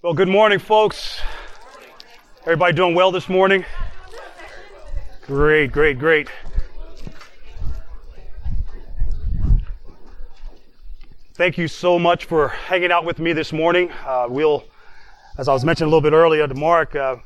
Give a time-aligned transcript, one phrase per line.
[0.00, 1.20] Well, good morning, folks.
[2.42, 3.64] Everybody doing well this morning?
[5.22, 6.28] Great, great, great.
[11.34, 13.90] Thank you so much for hanging out with me this morning.
[14.06, 14.62] Uh, we'll,
[15.36, 17.16] as I was mentioning a little bit earlier to Mark, uh,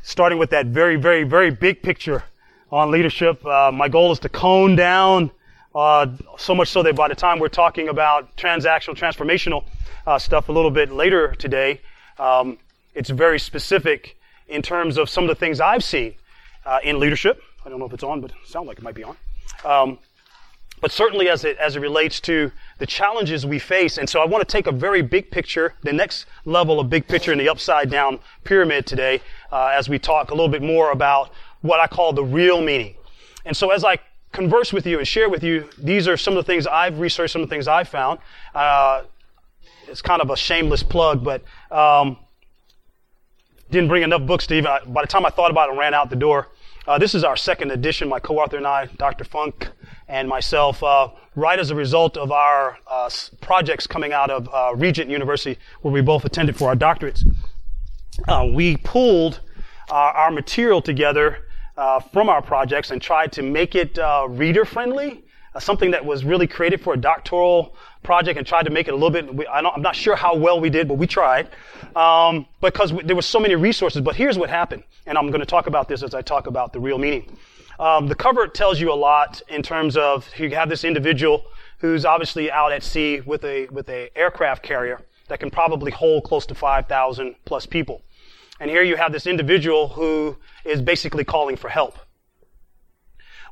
[0.00, 2.24] starting with that very, very, very big picture
[2.72, 3.44] on leadership.
[3.44, 5.30] Uh, my goal is to cone down
[5.74, 6.06] uh,
[6.38, 9.64] so much so that by the time we're talking about transactional, transformational
[10.06, 11.78] uh, stuff a little bit later today,
[12.18, 12.58] um,
[12.94, 14.16] it's very specific
[14.48, 16.14] in terms of some of the things I've seen
[16.64, 17.42] uh, in leadership.
[17.64, 19.16] I don't know if it's on, but it sounds like it might be on.
[19.64, 19.98] Um,
[20.80, 23.98] but certainly as it, as it relates to the challenges we face.
[23.98, 27.06] And so I want to take a very big picture, the next level of big
[27.06, 30.92] picture in the upside down pyramid today, uh, as we talk a little bit more
[30.92, 32.94] about what I call the real meaning.
[33.44, 33.98] And so as I
[34.32, 37.32] converse with you and share with you, these are some of the things I've researched,
[37.32, 38.20] some of the things I've found.
[38.54, 39.02] Uh,
[39.88, 42.18] it's kind of a shameless plug, but um,
[43.70, 44.70] didn't bring enough books to even.
[44.86, 46.48] By the time I thought about it, and ran out the door.
[46.86, 48.08] Uh, this is our second edition.
[48.08, 49.24] My co-author and I, Dr.
[49.24, 49.68] Funk,
[50.08, 53.10] and myself, uh, right as a result of our uh,
[53.42, 57.24] projects coming out of uh, Regent University, where we both attended for our doctorates.
[58.26, 59.40] Uh, we pulled
[59.90, 61.38] uh, our material together
[62.12, 63.98] from our projects and tried to make it
[64.28, 65.22] reader friendly
[65.54, 68.92] uh, something that was really created for a doctoral project and tried to make it
[68.92, 71.48] a little bit, we, I am not sure how well we did, but we tried.
[71.96, 74.02] Um, because we, there were so many resources.
[74.02, 74.84] But here's what happened.
[75.06, 77.36] And I'm going to talk about this as I talk about the real meaning.
[77.78, 81.44] Um, the cover tells you a lot in terms of you have this individual
[81.78, 86.24] who's obviously out at sea with a with a aircraft carrier that can probably hold
[86.24, 88.02] close to 5,000 plus people.
[88.60, 91.98] And here you have this individual who is basically calling for help.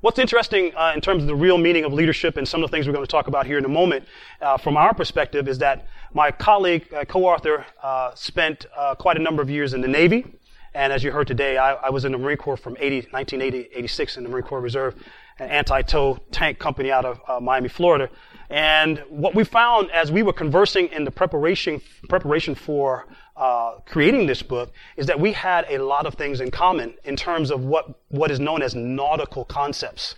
[0.03, 2.77] What's interesting uh, in terms of the real meaning of leadership and some of the
[2.77, 4.05] things we're going to talk about here in a moment,
[4.43, 9.21] uh, from our perspective, is that my colleague, uh, co-author, uh, spent uh, quite a
[9.21, 10.27] number of years in the Navy.
[10.75, 13.71] And as you heard today, I, I was in the Marine Corps from 80, 1980,
[13.75, 15.03] 86 in the Marine Corps Reserve,
[15.39, 18.11] an anti-tow tank company out of uh, Miami, Florida.
[18.49, 24.27] And what we found as we were conversing in the preparation, preparation for uh, creating
[24.27, 27.65] this book is that we had a lot of things in common in terms of
[27.65, 30.15] what, what is known as nautical concepts.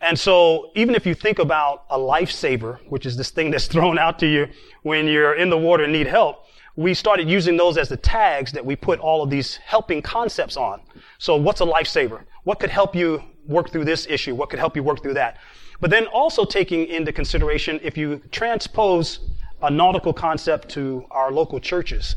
[0.00, 3.98] And so even if you think about a lifesaver, which is this thing that's thrown
[3.98, 4.48] out to you
[4.82, 6.44] when you're in the water and need help,
[6.76, 10.56] we started using those as the tags that we put all of these helping concepts
[10.56, 10.80] on.
[11.18, 12.24] So what's a lifesaver?
[12.42, 14.34] What could help you work through this issue?
[14.34, 15.38] What could help you work through that?
[15.84, 19.18] But then also taking into consideration if you transpose
[19.60, 22.16] a nautical concept to our local churches,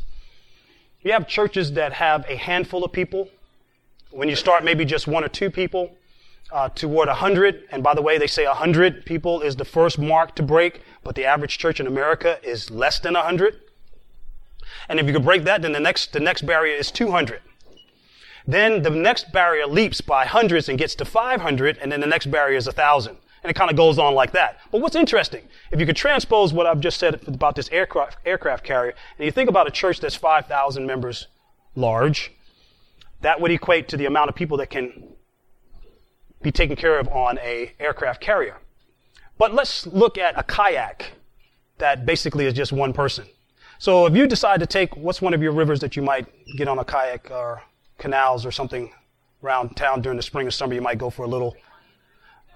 [1.01, 3.27] you have churches that have a handful of people.
[4.09, 5.91] When you start maybe just one or two people,
[6.49, 10.33] uh, toward 100, and by the way, they say 100 people is the first mark
[10.35, 13.59] to break, but the average church in America is less than 100.
[14.87, 17.41] And if you could break that, then the next, the next barrier is 200.
[18.47, 22.31] Then the next barrier leaps by hundreds and gets to 500, and then the next
[22.31, 23.17] barrier is 1,000.
[23.43, 24.57] And it kind of goes on like that.
[24.71, 28.63] But what's interesting, if you could transpose what I've just said about this aircraft, aircraft
[28.63, 31.27] carrier, and you think about a church that's 5,000 members
[31.75, 32.31] large,
[33.21, 35.03] that would equate to the amount of people that can
[36.41, 38.57] be taken care of on a aircraft carrier.
[39.37, 41.13] But let's look at a kayak
[41.77, 43.25] that basically is just one person.
[43.79, 46.27] So if you decide to take, what's one of your rivers that you might
[46.57, 47.61] get on a kayak or
[47.99, 48.91] canals or something
[49.43, 51.55] around town during the spring or summer, you might go for a little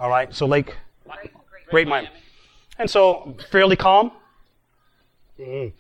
[0.02, 0.76] all right, so Lake
[1.70, 2.10] Great Miami.
[2.78, 4.12] And so fairly calm.
[5.40, 5.72] Mm.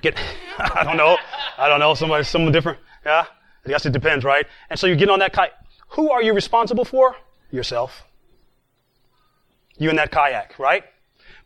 [0.00, 0.18] Get,
[0.58, 1.18] I don't know.
[1.58, 1.94] I don't know.
[1.94, 2.78] Somebody, someone different.
[3.04, 3.26] Yeah.
[3.66, 4.46] I guess it depends, right?
[4.70, 5.52] And so you get on that kayak.
[5.90, 7.16] Who are you responsible for?
[7.50, 8.04] Yourself.
[9.76, 10.84] You in that kayak, right?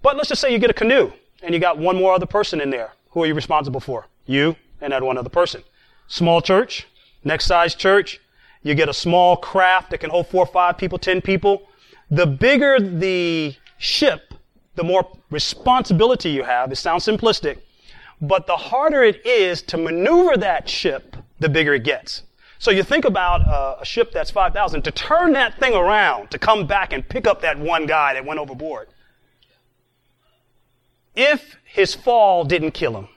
[0.03, 1.10] But let's just say you get a canoe
[1.42, 2.92] and you got one more other person in there.
[3.10, 4.06] Who are you responsible for?
[4.26, 5.62] You and that one other person.
[6.08, 6.86] Small church,
[7.24, 8.20] next size church,
[8.64, 11.69] you get a small craft that can hold four, or five people, ten people.
[12.10, 14.34] The bigger the ship,
[14.75, 16.72] the more responsibility you have.
[16.72, 17.58] It sounds simplistic,
[18.20, 22.22] but the harder it is to maneuver that ship, the bigger it gets.
[22.59, 26.39] So you think about a, a ship that's 5,000, to turn that thing around, to
[26.39, 28.89] come back and pick up that one guy that went overboard.
[31.15, 33.09] If his fall didn't kill him,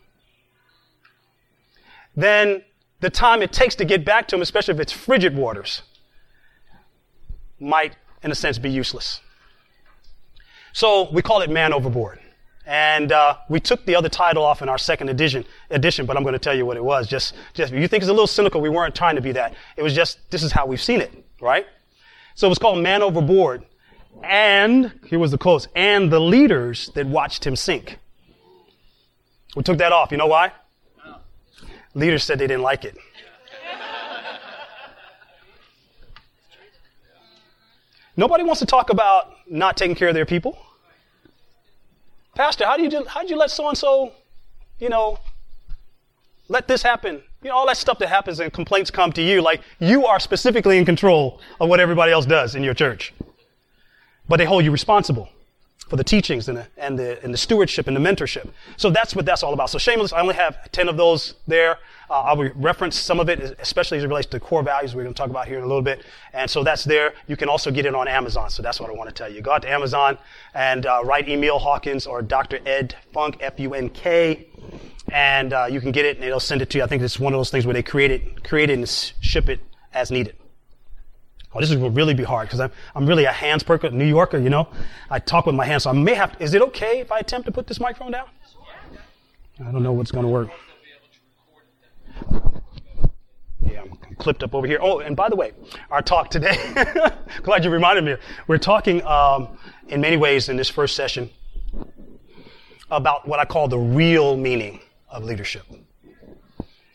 [2.18, 2.64] then
[3.00, 5.84] the time it takes to get back to him, especially if it's frigid waters,
[7.60, 9.22] might, in a sense, be useless.
[10.74, 12.20] So we call it Man Overboard.
[12.68, 16.24] And uh, we took the other title off in our second edition, edition, but I'm
[16.24, 17.08] going to tell you what it was.
[17.08, 18.60] Just, just you think it's a little cynical.
[18.60, 19.54] We weren't trying to be that.
[19.78, 21.66] It was just this is how we've seen it, right?
[22.36, 23.64] So it was called Man Overboard,
[24.22, 28.00] and here was the quote: and the leaders that watched him sink.
[29.56, 30.12] We took that off.
[30.12, 30.52] You know why?
[31.98, 32.96] Leaders said they didn't like it.
[38.16, 40.60] Nobody wants to talk about not taking care of their people.
[42.36, 44.12] Pastor, how do you do, how did you let so and so,
[44.78, 45.18] you know,
[46.50, 47.24] let this happen?
[47.42, 50.20] You know, all that stuff that happens and complaints come to you, like you are
[50.20, 53.12] specifically in control of what everybody else does in your church.
[54.30, 55.30] But they hold you responsible
[55.90, 58.50] for the teachings and the, and the, and the stewardship and the mentorship.
[58.76, 59.70] So that's what that's all about.
[59.70, 61.78] So shameless, I only have 10 of those there.
[62.10, 65.14] Uh, I'll reference some of it, especially as it relates to core values we're going
[65.14, 66.06] to talk about here in a little bit.
[66.34, 67.14] And so that's there.
[67.28, 68.50] You can also get it on Amazon.
[68.50, 69.42] So that's what I want to tell you.
[69.42, 70.18] Go out to Amazon
[70.54, 72.60] and uh, write Emil Hawkins or Dr.
[72.66, 74.48] Ed Funk, F-U-N-K.
[75.12, 76.84] And uh, you can get it and it'll send it to you.
[76.84, 79.50] I think it's one of those things where they create it, create it and ship
[79.50, 79.60] it
[79.94, 80.36] as needed.
[81.58, 84.38] Oh, this will really be hard because I'm, I'm really a hands perker, New Yorker,
[84.38, 84.68] you know.
[85.10, 86.38] I talk with my hands, so I may have.
[86.38, 88.28] To, is it okay if I attempt to put this microphone down?
[89.66, 90.50] I don't know what's going to work.
[93.66, 94.78] Yeah, I'm clipped up over here.
[94.80, 95.54] Oh, and by the way,
[95.90, 96.58] our talk today,
[97.42, 98.18] glad you reminded me.
[98.46, 99.58] We're talking um,
[99.88, 101.32] in many ways in this first session
[102.92, 104.80] about what I call the real meaning
[105.10, 105.64] of leadership.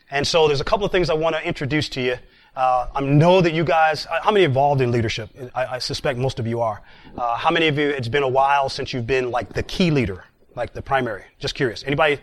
[0.08, 2.18] And so there's a couple of things I want to introduce to you
[2.54, 5.30] uh, I know that you guys, uh, how many involved in leadership?
[5.54, 6.82] I, I suspect most of you are.
[7.16, 9.90] Uh, how many of you, it's been a while since you've been like the key
[9.90, 11.24] leader, like the primary?
[11.38, 11.82] Just curious.
[11.84, 12.18] Anybody,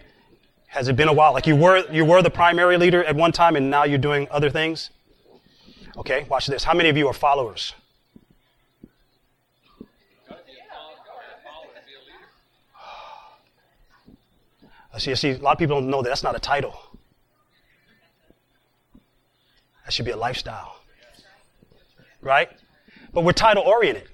[0.68, 1.34] has it been a while?
[1.34, 4.28] Like you were, you were the primary leader at one time and now you're doing
[4.30, 4.92] other things?
[5.98, 6.64] Okay, watch this.
[6.64, 7.74] How many of you are followers?
[14.94, 16.89] I see, I see, a lot of people don't know that that's not a title.
[19.90, 20.76] That should be a lifestyle.
[22.22, 22.48] Right?
[23.12, 24.08] But we're title oriented.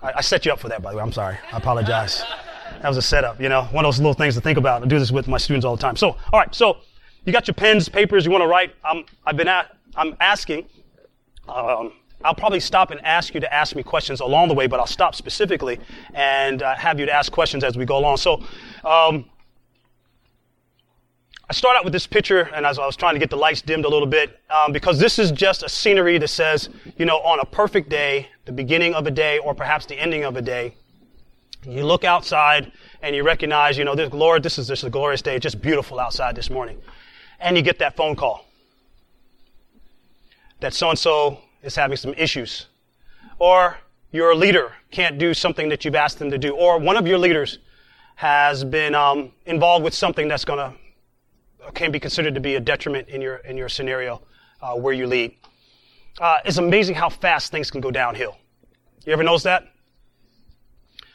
[0.00, 1.02] I, I, set you up for that, by the way.
[1.02, 1.36] I'm sorry.
[1.52, 2.22] I apologize.
[2.82, 4.80] That was a setup, you know, one of those little things to think about.
[4.80, 5.96] I do this with my students all the time.
[5.96, 6.54] So, all right.
[6.54, 6.76] So,
[7.24, 8.76] you got your pens, papers, you want to write.
[8.84, 10.68] I'm, I've been I'm asking.
[11.48, 11.94] Um,
[12.24, 14.86] I'll probably stop and ask you to ask me questions along the way, but I'll
[14.86, 15.80] stop specifically
[16.14, 18.18] and uh, have you to ask questions as we go along.
[18.18, 18.44] So,
[18.84, 19.24] um,
[21.50, 23.62] I start out with this picture, and as I was trying to get the lights
[23.62, 26.68] dimmed a little bit, um, because this is just a scenery that says,
[26.98, 30.24] you know, on a perfect day, the beginning of a day, or perhaps the ending
[30.24, 30.74] of a day,
[31.66, 32.70] you look outside
[33.02, 35.38] and you recognize, you know, this, Lord, this is just a glorious day.
[35.38, 36.78] Just beautiful outside this morning.
[37.40, 38.44] And you get that phone call
[40.60, 42.66] that so and so is having some issues.
[43.38, 43.78] Or
[44.12, 46.54] your leader can't do something that you've asked them to do.
[46.54, 47.58] Or one of your leaders
[48.16, 50.76] has been um, involved with something that's going to
[51.74, 54.22] can be considered to be a detriment in your in your scenario
[54.62, 55.34] uh, where you lead.
[56.20, 58.36] Uh, it's amazing how fast things can go downhill.
[59.04, 59.68] You ever notice that?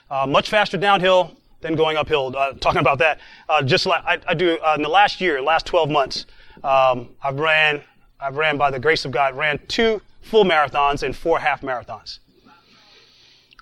[0.09, 2.33] Uh, much faster downhill than going uphill.
[2.37, 3.19] Uh, talking about that,
[3.49, 6.25] uh, just like I, I do uh, in the last year, last 12 months,
[6.63, 7.81] um, I've ran,
[8.19, 12.19] I've ran by the grace of God, ran two full marathons and four half marathons.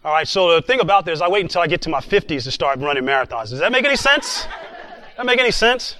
[0.03, 2.43] All right, so the thing about this, I wait until I get to my 50s
[2.43, 3.49] to start running marathons.
[3.49, 4.43] Does that make any sense?
[4.43, 5.95] Does that make any sense?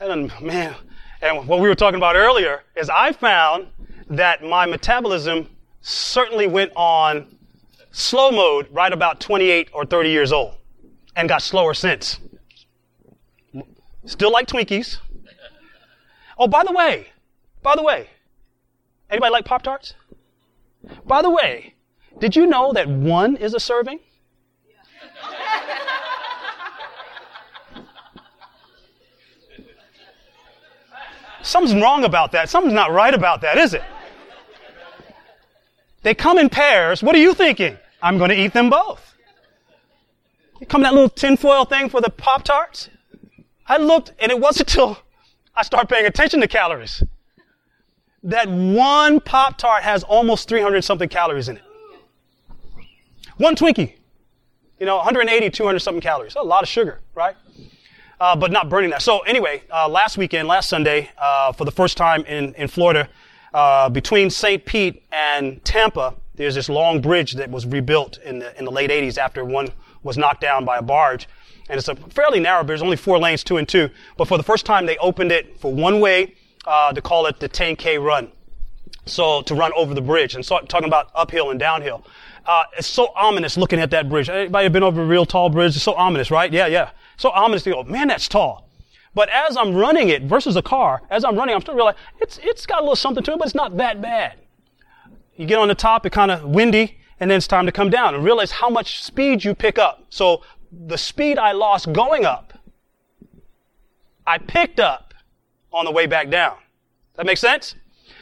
[0.00, 0.74] And man,
[1.20, 3.66] and what we were talking about earlier is I found
[4.08, 5.50] that my metabolism
[5.82, 7.36] certainly went on
[7.90, 10.54] slow mode right about 28 or 30 years old
[11.16, 12.18] and got slower since.
[14.06, 14.96] Still like Twinkies.
[16.38, 17.08] Oh, by the way,
[17.62, 18.08] by the way,
[19.10, 19.92] anybody like Pop Tarts?
[21.04, 21.74] By the way,
[22.18, 24.00] did you know that one is a serving?
[31.42, 32.48] Something's wrong about that.
[32.48, 33.82] Something's not right about that, is it?
[36.02, 37.02] They come in pairs.
[37.02, 37.76] What are you thinking?
[38.02, 39.14] I'm going to eat them both.
[40.60, 42.90] You come that little tinfoil thing for the Pop Tarts?
[43.66, 44.98] I looked, and it wasn't until
[45.54, 47.02] I started paying attention to calories
[48.22, 51.62] that one Pop Tart has almost 300 something calories in it.
[53.38, 53.94] One Twinkie,
[54.78, 56.34] you know, 180, 200 something calories.
[56.34, 57.36] a lot of sugar, right?
[58.20, 59.02] Uh, but not burning that.
[59.02, 63.08] So anyway, uh, last weekend, last Sunday, uh, for the first time in, in Florida,
[63.54, 64.64] uh, between St.
[64.64, 68.90] Pete and Tampa, there's this long bridge that was rebuilt in the, in the late
[68.90, 69.68] 80s after one
[70.02, 71.28] was knocked down by a barge.
[71.68, 73.90] And it's a fairly narrow bridge, only four lanes, two and two.
[74.16, 76.34] But for the first time, they opened it for one way
[76.66, 78.32] uh, to call it the 10K run.
[79.06, 82.04] So to run over the bridge and so talking about uphill and downhill.
[82.46, 84.28] Uh, it's so ominous looking at that bridge.
[84.28, 85.74] Anybody been over a real tall bridge?
[85.74, 86.52] It's so ominous, right?
[86.52, 88.70] Yeah, yeah so ominous to go, man, that's tall.
[89.14, 92.38] But as I'm running it versus a car, as I'm running, I'm still realizing it's,
[92.42, 94.38] it's got a little something to it, but it's not that bad.
[95.36, 97.90] You get on the top, it's kind of windy, and then it's time to come
[97.90, 100.06] down and realize how much speed you pick up.
[100.08, 102.54] So the speed I lost going up,
[104.26, 105.12] I picked up
[105.72, 106.56] on the way back down.
[107.16, 107.74] That makes sense?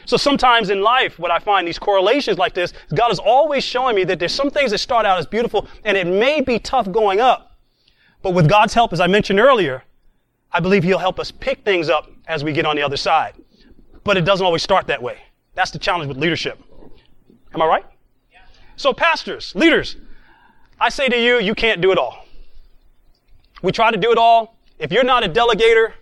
[0.05, 3.95] So sometimes in life, what I find these correlations like this, God is always showing
[3.95, 6.91] me that there's some things that start out as beautiful and it may be tough
[6.91, 7.48] going up.
[8.21, 9.83] But with God's help, as I mentioned earlier,
[10.51, 13.33] I believe He'll help us pick things up as we get on the other side.
[14.03, 15.19] But it doesn't always start that way.
[15.55, 16.59] That's the challenge with leadership.
[17.53, 17.85] Am I right?
[18.75, 19.97] So pastors, leaders,
[20.79, 22.25] I say to you, you can't do it all.
[23.61, 24.55] We try to do it all.
[24.77, 25.93] If you're not a delegator,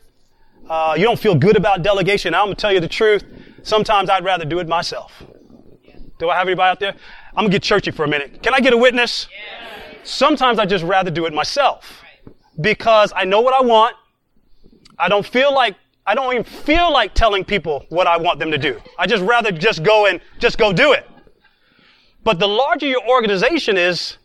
[0.70, 2.36] uh, you don't feel good about delegation.
[2.36, 3.24] I'm going to tell you the truth.
[3.64, 5.24] Sometimes I'd rather do it myself.
[6.20, 6.94] Do I have anybody out there?
[7.30, 8.44] I'm going to get churchy for a minute.
[8.44, 9.28] Can I get a witness?
[10.04, 12.04] Sometimes I just rather do it myself
[12.60, 13.96] because I know what I want.
[14.98, 18.50] I don't feel like I don't even feel like telling people what I want them
[18.52, 18.80] to do.
[18.98, 21.06] I just rather just go and just go do it.
[22.24, 24.18] But the larger your organization is,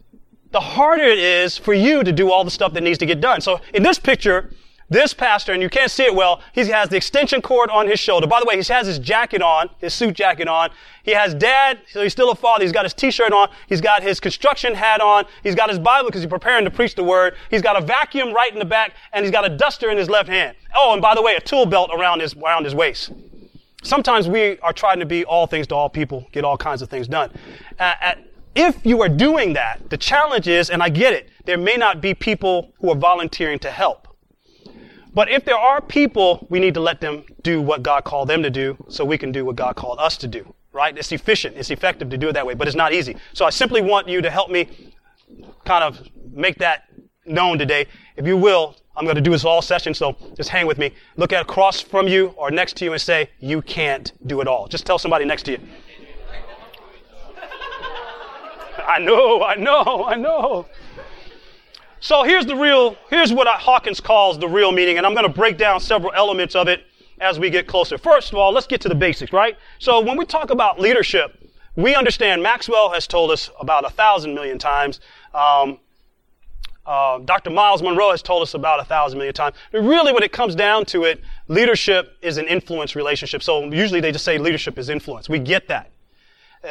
[0.53, 3.21] the harder it is for you to do all the stuff that needs to get
[3.21, 3.41] done.
[3.41, 4.53] So in this picture,
[4.93, 7.99] this pastor, and you can't see it well, he has the extension cord on his
[7.99, 8.27] shoulder.
[8.27, 10.71] By the way, he has his jacket on, his suit jacket on.
[11.03, 12.63] He has dad, so he's still a father.
[12.63, 13.49] He's got his t-shirt on.
[13.69, 15.25] He's got his construction hat on.
[15.43, 17.35] He's got his Bible because he's preparing to preach the word.
[17.51, 20.09] He's got a vacuum right in the back, and he's got a duster in his
[20.09, 20.57] left hand.
[20.75, 23.13] Oh, and by the way, a tool belt around his, around his waist.
[23.83, 26.89] Sometimes we are trying to be all things to all people, get all kinds of
[26.89, 27.31] things done.
[27.81, 31.59] Uh, at, if you are doing that, the challenge is, and I get it, there
[31.59, 34.02] may not be people who are volunteering to help.
[35.15, 38.43] But if there are people, we need to let them do what God called them
[38.43, 40.55] to do so we can do what God called us to do.
[40.73, 40.97] Right?
[40.97, 41.57] It's efficient.
[41.57, 43.17] It's effective to do it that way, but it's not easy.
[43.35, 44.93] So I simply want you to help me
[45.65, 46.01] kind of
[46.33, 46.85] make that
[47.27, 47.87] known today.
[48.17, 50.91] If you will, I'm going to do this all session, so just hang with me.
[51.17, 54.49] Look at across from you or next to you and say, you can't do it
[54.49, 54.67] all.
[54.67, 55.59] Just tell somebody next to you.
[58.87, 60.67] I know, I know, I know.
[62.03, 65.33] So here's the real, here's what Hawkins calls the real meaning, and I'm going to
[65.33, 66.85] break down several elements of it
[67.21, 67.97] as we get closer.
[67.97, 69.57] First of all, let's get to the basics, right?
[69.79, 74.35] So when we talk about leadership, we understand Maxwell has told us about a thousand
[74.35, 74.99] million times.
[75.33, 75.79] Um,
[76.85, 77.51] uh, Dr.
[77.51, 79.55] Myles Munroe has told us about a thousand million times.
[79.71, 83.45] But really, when it comes down to it, leadership is an influence relationship.
[83.45, 85.29] So usually they just say leadership is influence.
[85.29, 85.93] We get that.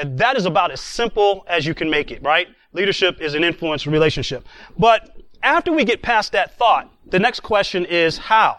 [0.04, 2.50] That is about as simple as you can make it, right?
[2.74, 4.46] Leadership is an influence relationship.
[4.78, 8.58] But after we get past that thought, the next question is how?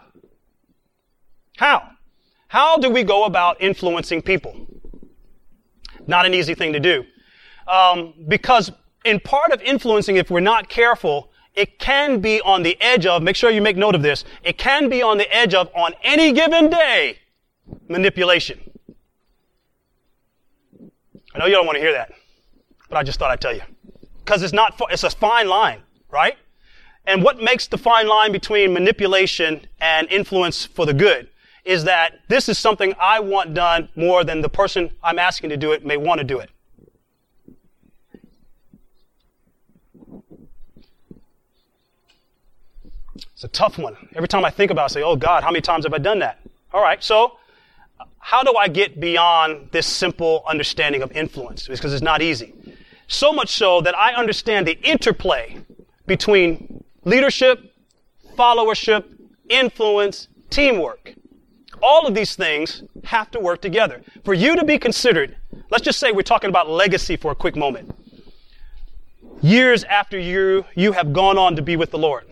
[1.57, 1.89] How?
[2.47, 4.67] How do we go about influencing people?
[6.07, 7.05] Not an easy thing to do.
[7.67, 8.71] Um, because
[9.05, 13.21] in part of influencing, if we're not careful, it can be on the edge of,
[13.21, 15.93] make sure you make note of this, it can be on the edge of, on
[16.03, 17.19] any given day,
[17.87, 18.59] manipulation.
[21.33, 22.13] I know you don't want to hear that,
[22.89, 23.61] but I just thought I'd tell you.
[24.23, 26.37] Because it's not, it's a fine line, right?
[27.05, 31.29] And what makes the fine line between manipulation and influence for the good
[31.65, 35.57] is that this is something I want done more than the person I'm asking to
[35.57, 36.49] do it may want to do it.
[43.15, 43.95] It's a tough one.
[44.15, 45.97] Every time I think about it, I say, oh God, how many times have I
[45.97, 46.39] done that?
[46.73, 47.37] All right, so
[48.19, 51.67] how do I get beyond this simple understanding of influence?
[51.67, 52.53] Because it's not easy.
[53.07, 55.57] So much so that I understand the interplay
[56.07, 57.73] between leadership,
[58.37, 59.05] followership,
[59.49, 61.13] influence, teamwork.
[61.81, 64.01] All of these things have to work together.
[64.23, 65.35] For you to be considered,
[65.69, 67.93] let's just say we're talking about legacy for a quick moment.
[69.41, 72.23] Years after you, you have gone on to be with the Lord.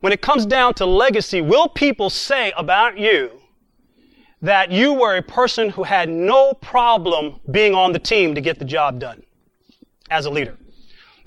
[0.00, 3.30] When it comes down to legacy, will people say about you
[4.42, 8.58] that you were a person who had no problem being on the team to get
[8.58, 9.22] the job done
[10.10, 10.56] as a leader?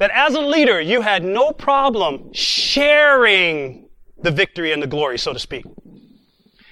[0.02, 3.88] That as a leader, you had no problem sharing
[4.24, 5.64] the victory and the glory, so to speak.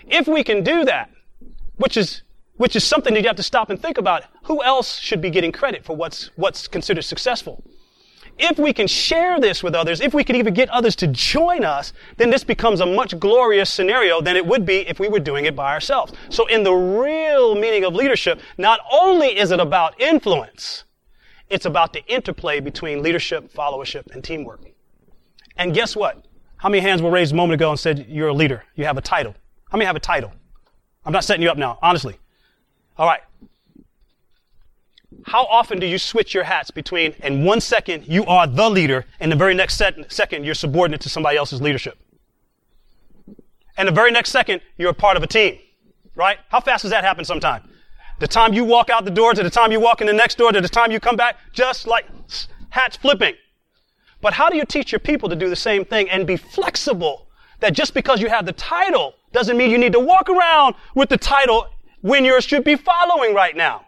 [0.08, 1.12] If we can do that,
[1.76, 2.24] which is,
[2.58, 5.30] which is something that you have to stop and think about, who else should be
[5.30, 7.64] getting credit for what's, what's considered successful?
[8.40, 11.64] If we can share this with others, if we can even get others to join
[11.64, 15.20] us, then this becomes a much glorious scenario than it would be if we were
[15.20, 16.14] doing it by ourselves.
[16.30, 20.86] So in the real meaning of leadership, not only is it about influence,
[21.50, 24.62] it's about the interplay between leadership, followership, and teamwork.
[25.58, 26.26] And guess what?
[26.58, 28.64] How many hands were raised a moment ago and said you're a leader?
[28.76, 29.36] You have a title.
[29.70, 30.32] How many have a title?
[31.06, 32.18] I'm not setting you up now, honestly.
[32.98, 33.22] All right.
[35.26, 39.06] How often do you switch your hats between, in one second, you are the leader,
[39.20, 41.98] and the very next set, second, you're subordinate to somebody else's leadership?
[43.78, 45.58] And the very next second, you're a part of a team,
[46.16, 46.38] right?
[46.50, 47.70] How fast does that happen sometime?
[48.20, 50.38] The time you walk out the door to the time you walk in the next
[50.38, 52.06] door to the time you come back, just like
[52.70, 53.36] hats flipping.
[54.22, 57.28] But how do you teach your people to do the same thing and be flexible?
[57.62, 61.10] That just because you have the title doesn't mean you need to walk around with
[61.10, 61.68] the title
[62.02, 63.86] when you should be following right now.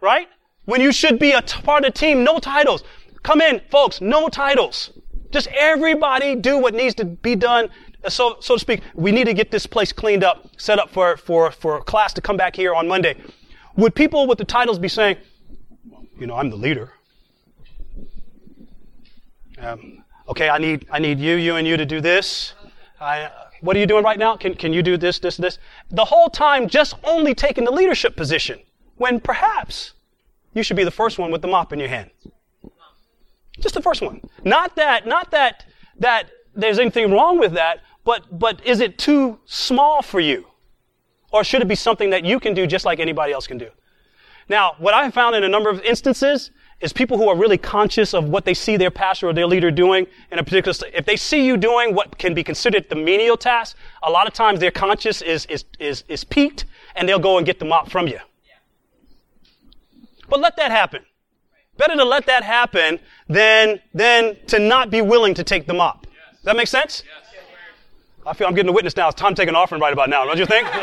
[0.00, 0.28] Right?
[0.66, 2.84] When you should be a t- part of the team, no titles.
[3.22, 4.90] Come in, folks, no titles.
[5.30, 7.68] Just everybody do what needs to be done,
[8.08, 8.82] so, so to speak.
[8.94, 12.20] We need to get this place cleaned up, set up for, for, for class to
[12.20, 13.16] come back here on Monday.
[13.76, 15.16] Would people with the titles be saying,
[16.18, 16.92] you know, I'm the leader.
[19.58, 22.54] Um, okay, I need, I need you, you, and you to do this.
[23.00, 23.30] I,
[23.60, 24.36] what are you doing right now?
[24.36, 25.58] Can, can you do this, this, this?
[25.90, 28.60] The whole time just only taking the leadership position
[28.96, 29.94] when perhaps
[30.52, 32.10] you should be the first one with the mop in your hand.
[33.58, 34.20] Just the first one.
[34.44, 35.64] Not that, not that,
[35.98, 40.46] that there's anything wrong with that, but, but is it too small for you?
[41.32, 43.70] Or should it be something that you can do just like anybody else can do?
[44.48, 47.56] Now, what I have found in a number of instances is people who are really
[47.56, 51.06] conscious of what they see their pastor or their leader doing in a particular, if
[51.06, 54.60] they see you doing what can be considered the menial task, a lot of times
[54.60, 58.06] their conscience is, is, is, is peaked and they'll go and get the mop from
[58.06, 58.18] you.
[60.28, 61.04] But let that happen.
[61.76, 66.06] Better to let that happen than, than to not be willing to take them up.
[66.06, 66.36] Yes.
[66.36, 67.02] Does that make sense?
[67.04, 67.23] Yes.
[68.26, 69.08] I feel I'm getting a witness now.
[69.08, 70.24] It's time to take an offering right about now.
[70.24, 70.66] Don't you think?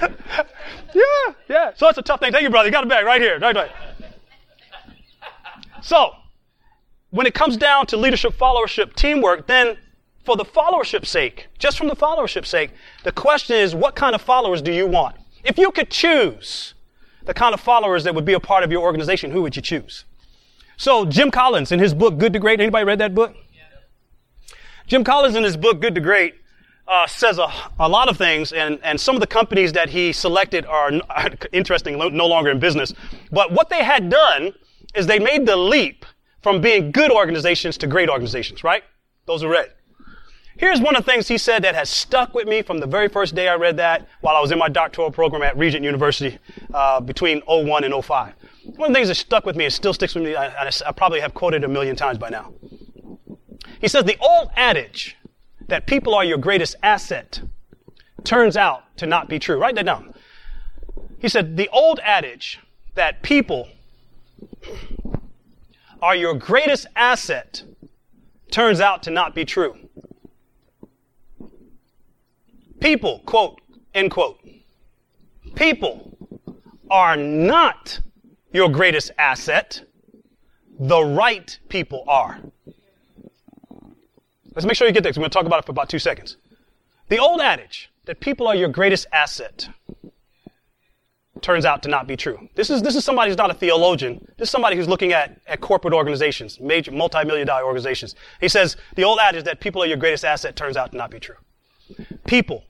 [0.94, 1.72] yeah, yeah.
[1.76, 2.32] So it's a tough thing.
[2.32, 2.68] Thank you, brother.
[2.68, 3.38] You got a bag right here.
[3.38, 3.70] Right, right.
[5.82, 6.14] So,
[7.10, 9.76] when it comes down to leadership, followership, teamwork, then
[10.24, 12.70] for the followership's sake, just from the followership's sake,
[13.02, 15.16] the question is, what kind of followers do you want?
[15.42, 16.74] If you could choose
[17.24, 19.62] the kind of followers that would be a part of your organization, who would you
[19.62, 20.04] choose?
[20.76, 23.34] So Jim Collins in his book Good to Great, anybody read that book?
[24.90, 26.34] Jim Collins in his book Good to Great
[26.88, 27.46] uh, says a,
[27.78, 30.90] a, lot of things, and, and some of the companies that he selected are,
[31.52, 32.92] interesting, no longer in business.
[33.30, 34.52] But what they had done
[34.96, 36.04] is they made the leap
[36.42, 38.82] from being good organizations to great organizations, right?
[39.26, 39.70] Those are read.
[40.56, 43.08] Here's one of the things he said that has stuck with me from the very
[43.08, 46.36] first day I read that while I was in my doctoral program at Regent University
[46.74, 48.34] uh, between 01 and 05.
[48.64, 50.90] One of the things that stuck with me and still sticks with me, I, I
[50.90, 52.52] probably have quoted a million times by now.
[53.80, 55.16] He says the old adage
[55.68, 57.40] that people are your greatest asset
[58.24, 59.58] turns out to not be true.
[59.58, 60.14] Write that down.
[61.18, 62.58] He said the old adage
[62.94, 63.68] that people
[66.02, 67.62] are your greatest asset
[68.50, 69.76] turns out to not be true.
[72.80, 73.60] People, quote,
[73.94, 74.40] end quote.
[75.54, 76.16] People
[76.90, 78.00] are not
[78.52, 79.82] your greatest asset.
[80.78, 82.40] The right people are.
[84.54, 85.16] Let's make sure you get this.
[85.16, 86.36] I'm going to talk about it for about two seconds.
[87.08, 89.68] The old adage that people are your greatest asset
[91.40, 92.48] turns out to not be true.
[92.54, 94.26] This is, this is somebody who's not a theologian.
[94.36, 98.14] This is somebody who's looking at, at corporate organizations, major, multi-million dollar organizations.
[98.40, 101.10] He says the old adage that people are your greatest asset turns out to not
[101.10, 101.36] be true.
[102.26, 102.64] People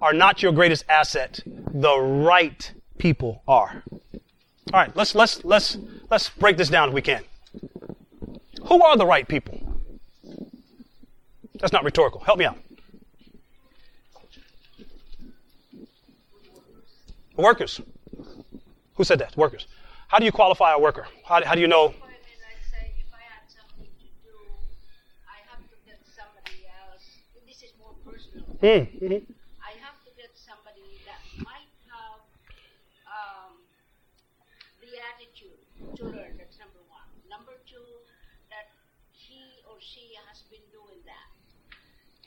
[0.00, 1.40] are not your greatest asset.
[1.46, 3.82] The right people are.
[4.72, 5.78] All right, let's let's let's
[6.10, 7.24] let's break this down if we can.
[8.66, 9.69] Who are the right people?
[11.60, 12.20] That's not rhetorical.
[12.20, 12.58] Help me out.
[17.36, 17.80] Workers.
[18.94, 19.36] Who said that?
[19.36, 19.66] Workers.
[20.08, 21.06] How do you qualify a worker?
[21.24, 21.88] How, how do you know?
[21.88, 22.04] Mm, mm-hmm.
[25.24, 27.04] I have to get somebody else.
[27.46, 28.44] This is more personal.
[28.60, 28.88] Hey.
[29.60, 32.20] I have to get somebody that might have
[33.08, 33.56] um
[34.84, 35.60] the attitude
[35.96, 36.36] to learn.
[36.36, 37.08] That's number one.
[37.30, 37.88] Number two,
[38.50, 38.68] that
[39.12, 41.39] he or she has been doing that.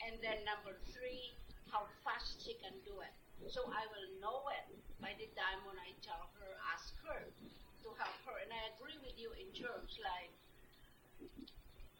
[0.04, 1.32] And then number three,
[1.72, 3.14] how fast she can do it.
[3.50, 4.68] So I will know it
[5.00, 8.36] by the time when I tell her, ask her to help her.
[8.40, 10.32] And I agree with you in terms like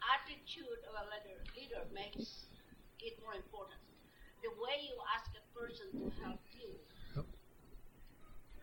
[0.05, 2.49] attitude of a leader, leader makes
[3.01, 3.81] it more important.
[4.45, 6.69] The way you ask a person to help you,
[7.17, 7.25] yep.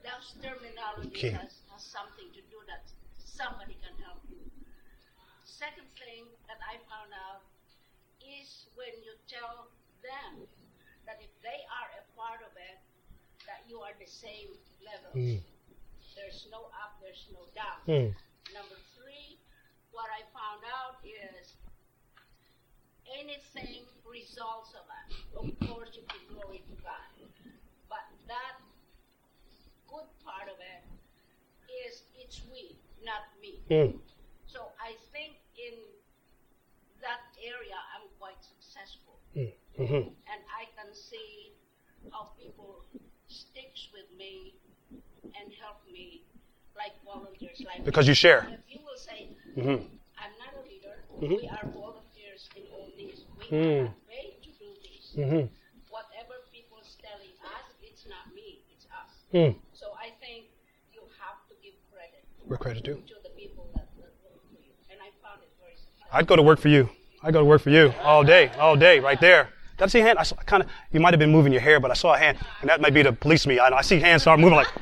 [0.05, 1.33] that's terminology okay.
[1.33, 2.85] has, has something to do that
[3.17, 4.41] somebody can help you.
[5.45, 7.45] Second thing that I found out
[8.25, 9.69] is when you tell
[10.01, 10.45] them
[11.05, 12.77] that if they are a part of it,
[13.49, 14.53] that you are the same
[14.85, 15.11] level.
[15.17, 15.41] Mm.
[16.13, 17.81] There's no up, there's no down.
[17.87, 18.11] Mm.
[18.53, 19.39] Number three,
[19.91, 21.55] what I found out is
[23.09, 25.07] anything results of it.
[25.33, 27.09] Of course, you can glory to God.
[27.87, 28.59] But that
[29.87, 30.83] good part of it
[31.87, 33.59] is it's we not me.
[33.71, 33.99] Mm.
[34.47, 35.75] So I think in
[37.01, 37.79] that area
[38.81, 39.13] successful.
[39.37, 39.53] Mm.
[39.79, 40.07] Mm-hmm.
[40.09, 41.53] And I can see
[42.11, 42.83] how people
[43.27, 44.55] sticks with me
[44.91, 46.23] and help me
[46.75, 48.47] like volunteers like Because you share.
[48.49, 49.85] If you will say, mm-hmm.
[50.17, 51.35] I'm not a leader, mm-hmm.
[51.35, 53.25] we are volunteers in all these.
[53.39, 53.85] We mm.
[53.85, 55.15] are paid to do this.
[55.15, 55.45] Mm-hmm.
[55.89, 59.11] Whatever people is telling us, it's not me, it's us.
[59.33, 59.55] Mm.
[59.73, 60.49] So I think
[60.93, 62.23] you have to give credit.
[62.47, 62.99] Where credit due?
[63.07, 64.73] To the people that, that work for you.
[64.89, 65.75] And I found it very
[66.11, 66.89] I'd go to work for you.
[67.23, 69.49] I'd go to work for you all day, all day, right there.
[69.77, 70.19] Did I see a hand?
[70.19, 72.17] I saw kind of, you might have been moving your hair, but I saw a
[72.17, 73.59] hand, and that might be the police me.
[73.59, 74.67] I, I see hands start moving like.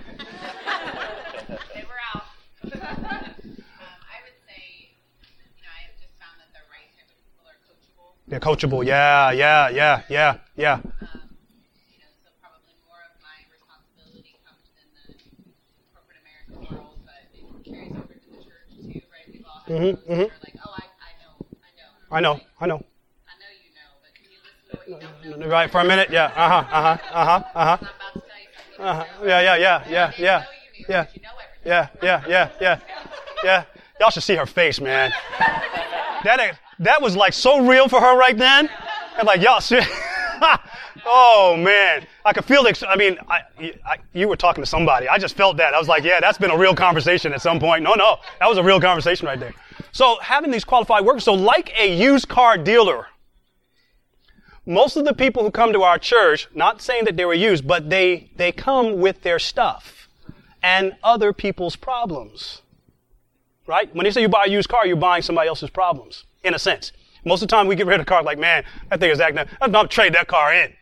[8.30, 8.86] They're coachable.
[8.86, 10.74] Yeah, coachable, yeah, yeah, yeah, yeah.
[10.74, 15.18] Um, you know, so probably more of my responsibility comes in the
[15.98, 19.26] corporate American world, but it carries over to the church too, right?
[19.34, 20.30] We've all had mm-hmm, mm-hmm.
[20.46, 20.89] like, oh, I, I
[22.12, 22.34] I know.
[22.34, 22.76] I know, I know.
[22.76, 25.48] I know you know, but can you listen to what you don't know?
[25.48, 26.26] Right, for a minute, yeah.
[26.36, 27.88] Uh huh, uh huh, uh huh, uh huh.
[28.80, 29.06] Uh-huh.
[29.26, 30.44] Yeah, yeah, yeah, yeah, yeah,
[30.88, 31.06] yeah,
[31.66, 32.80] yeah, yeah, yeah, yeah,
[33.44, 33.64] yeah.
[34.00, 35.12] Y'all should see her face, man.
[36.24, 38.70] That that was like so real for her right then.
[39.18, 39.60] And like, y'all,
[41.06, 42.82] oh man, I could feel it.
[42.88, 43.42] I mean, I,
[43.86, 45.10] I, you were talking to somebody.
[45.10, 45.74] I just felt that.
[45.74, 47.84] I was like, yeah, that's been a real conversation at some point.
[47.84, 49.54] No, no, that was a real conversation right there.
[49.92, 53.08] So having these qualified workers, so like a used car dealer,
[54.66, 57.68] most of the people who come to our church, not saying that they were used,
[57.68, 60.08] but they, they come with their stuff
[60.62, 62.62] and other people's problems.
[63.66, 63.94] Right?
[63.96, 66.60] When they say you buy a used car, you're buying somebody else's problems in a
[66.60, 66.92] sense.
[67.26, 69.40] Most of the time we get rid of cars like, man, that thing is acting,
[69.40, 69.48] up.
[69.62, 70.74] I'm not trade that car in.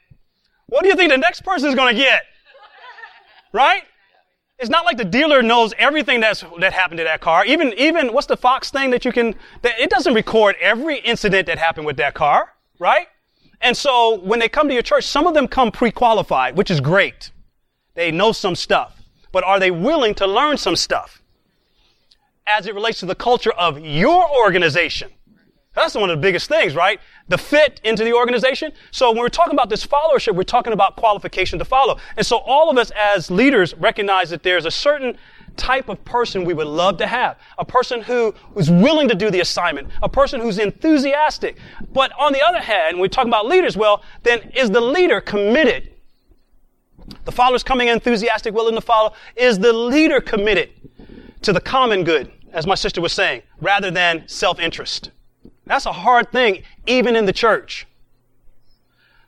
[0.67, 2.23] What do you think the next person is going to get?
[3.53, 3.83] Right?
[4.59, 7.45] It's not like the dealer knows everything that's, that happened to that car.
[7.45, 11.45] Even, even, what's the Fox thing that you can, that it doesn't record every incident
[11.45, 13.07] that happened with that car, right?
[13.61, 16.81] And so when they come to your church, some of them come pre-qualified, which is
[16.81, 17.31] great.
[17.93, 18.99] They know some stuff.
[19.31, 21.21] But are they willing to learn some stuff?
[22.47, 25.11] As it relates to the culture of your organization.
[25.77, 26.99] That's one of the biggest things, right?
[27.27, 28.71] The fit into the organization.
[28.89, 31.99] So when we're talking about this followership, we're talking about qualification to follow.
[32.17, 35.15] And so all of us as leaders recognize that there's a certain
[35.55, 37.37] type of person we would love to have.
[37.59, 39.89] A person who is willing to do the assignment.
[40.01, 41.57] A person who's enthusiastic.
[41.93, 45.21] But on the other hand, when we talk about leaders, well, then is the leader
[45.21, 45.93] committed?
[47.25, 49.13] The follower's coming enthusiastic, willing to follow.
[49.35, 50.71] Is the leader committed
[51.43, 55.11] to the common good, as my sister was saying, rather than self-interest?
[55.67, 57.85] That's a hard thing, even in the church.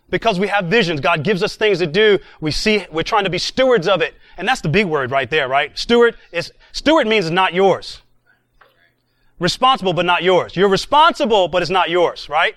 [0.10, 1.02] Because we have visions.
[1.02, 2.18] God gives us things to do.
[2.42, 4.16] We see, we're trying to be stewards of it.
[4.38, 5.78] And that's the big word right there, right?
[5.78, 8.02] Steward is, steward means it's not yours.
[9.40, 10.56] Responsible, but not yours.
[10.56, 12.56] You're responsible, but it's not yours, right?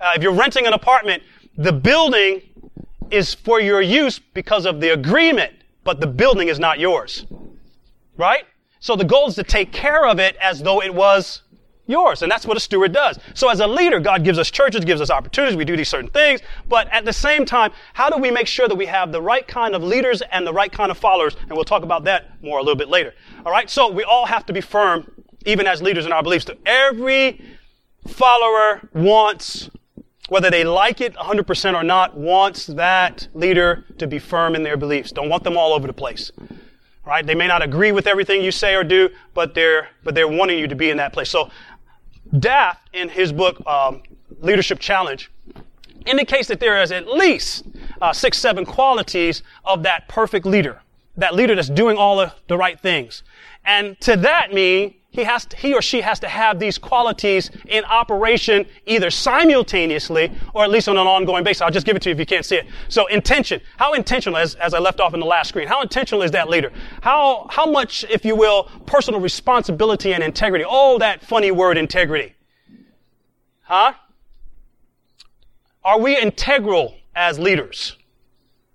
[0.00, 1.22] Uh, if you're renting an apartment,
[1.56, 2.42] the building
[3.10, 5.52] is for your use because of the agreement,
[5.84, 7.26] but the building is not yours.
[8.16, 8.44] Right?
[8.80, 11.42] So the goal is to take care of it as though it was
[11.86, 12.22] yours.
[12.22, 13.18] And that's what a steward does.
[13.34, 16.10] So as a leader, God gives us churches, gives us opportunities, we do these certain
[16.10, 16.40] things.
[16.68, 19.46] But at the same time, how do we make sure that we have the right
[19.46, 21.36] kind of leaders and the right kind of followers?
[21.40, 23.14] And we'll talk about that more a little bit later.
[23.44, 23.68] All right.
[23.68, 25.10] So we all have to be firm,
[25.44, 26.46] even as leaders in our beliefs.
[26.64, 27.42] Every
[28.08, 29.70] follower wants,
[30.28, 34.76] whether they like it 100% or not, wants that leader to be firm in their
[34.76, 35.12] beliefs.
[35.12, 36.30] Don't want them all over the place
[37.06, 37.26] right?
[37.26, 40.58] They may not agree with everything you say or do, but they're but they're wanting
[40.58, 41.30] you to be in that place.
[41.30, 41.50] So
[42.38, 44.02] Daft, in his book, um,
[44.40, 45.30] Leadership Challenge,
[46.06, 47.66] indicates that there is at least
[48.02, 50.82] uh, six, seven qualities of that perfect leader,
[51.16, 53.22] that leader that's doing all the, the right things.
[53.64, 57.50] And to that mean, he has to, he or she has to have these qualities
[57.66, 61.62] in operation either simultaneously or at least on an ongoing basis.
[61.62, 62.66] I'll just give it to you if you can't see it.
[62.88, 63.60] So intention.
[63.76, 66.48] How intentional, as, as I left off in the last screen, how intentional is that
[66.48, 66.72] leader?
[67.00, 70.64] How, how much, if you will, personal responsibility and integrity?
[70.68, 72.34] Oh, that funny word integrity.
[73.62, 73.92] Huh?
[75.84, 77.96] Are we integral as leaders?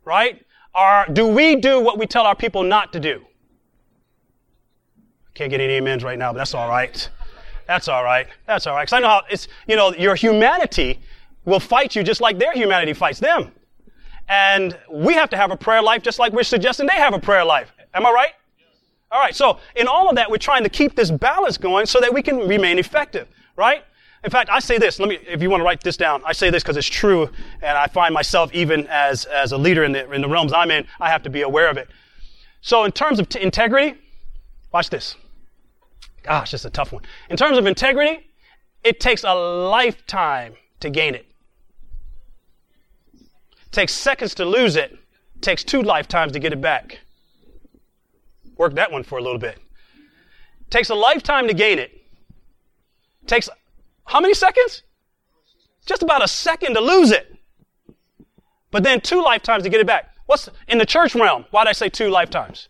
[0.05, 0.45] Right?
[0.73, 3.25] Are, do we do what we tell our people not to do?
[5.39, 7.09] Can't get any amens right now, but that's all right.
[7.65, 8.27] That's all right.
[8.45, 8.83] That's all right.
[8.83, 10.99] Because I know how it's, you know, your humanity
[11.45, 13.53] will fight you just like their humanity fights them.
[14.27, 17.19] And we have to have a prayer life just like we're suggesting they have a
[17.19, 17.71] prayer life.
[17.93, 18.31] Am I right?
[19.11, 19.33] All right.
[19.33, 22.21] So in all of that, we're trying to keep this balance going so that we
[22.21, 23.25] can remain effective,
[23.55, 23.85] right?
[24.25, 24.99] In fact, I say this.
[24.99, 27.29] Let me, if you want to write this down, I say this because it's true,
[27.61, 30.69] and I find myself even as as a leader in the in the realms I'm
[30.69, 31.87] in, I have to be aware of it.
[32.59, 33.97] So, in terms of t- integrity,
[34.73, 35.15] watch this.
[36.23, 37.03] Gosh, it's a tough one.
[37.29, 38.27] In terms of integrity,
[38.83, 41.25] it takes a lifetime to gain it.
[43.13, 44.91] it takes seconds to lose it.
[44.93, 44.99] it.
[45.41, 46.99] Takes two lifetimes to get it back.
[48.57, 49.57] Work that one for a little bit.
[50.61, 51.91] It takes a lifetime to gain it.
[53.21, 53.49] it takes
[54.05, 54.83] how many seconds?
[55.85, 57.35] Just about a second to lose it.
[58.71, 60.13] But then two lifetimes to get it back.
[60.25, 61.45] What's in the church realm?
[61.51, 62.69] Why did I say two lifetimes?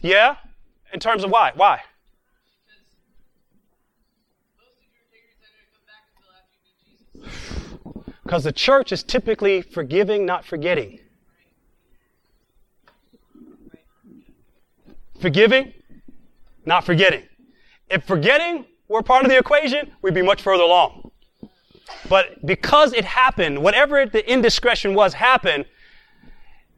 [0.00, 0.36] Yeah?
[0.92, 1.52] In terms of why?
[1.54, 1.80] Why?
[8.22, 11.00] Because the church is typically forgiving, not forgetting.
[15.18, 15.72] Forgiving,
[16.66, 17.22] not forgetting.
[17.90, 21.10] If forgetting were part of the equation, we'd be much further along.
[22.08, 25.64] But because it happened, whatever the indiscretion was happened,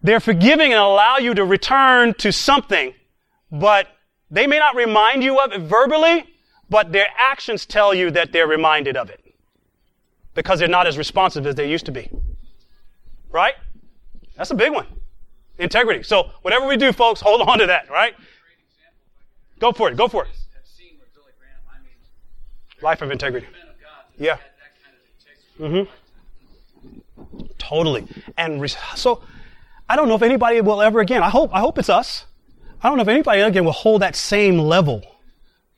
[0.02, 2.94] they're forgiving and allow you to return to something,
[3.50, 3.88] but
[4.30, 6.24] they may not remind you of it verbally,
[6.68, 9.20] but their actions tell you that they're reminded of it
[10.34, 12.08] because they're not as responsive as they used to be.
[13.30, 13.54] Right?
[14.36, 14.86] That's a big one.
[15.58, 16.02] Integrity.
[16.02, 18.14] So whatever we do, folks, hold on to that, right?
[19.58, 19.96] Go for it.
[19.96, 20.30] Go for it.
[22.82, 23.46] Life of integrity.
[24.18, 24.38] Yeah.
[25.58, 25.90] Mm-hmm.
[27.58, 28.06] Totally.
[28.38, 29.22] And so
[29.88, 31.22] I don't know if anybody will ever again.
[31.22, 32.24] I hope I hope it's us.
[32.82, 35.02] I don't know if anybody again will hold that same level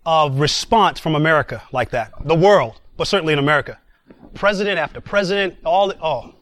[0.06, 2.12] of response from America like that.
[2.24, 3.78] The world, but certainly in America.
[4.34, 6.34] President after president, all oh,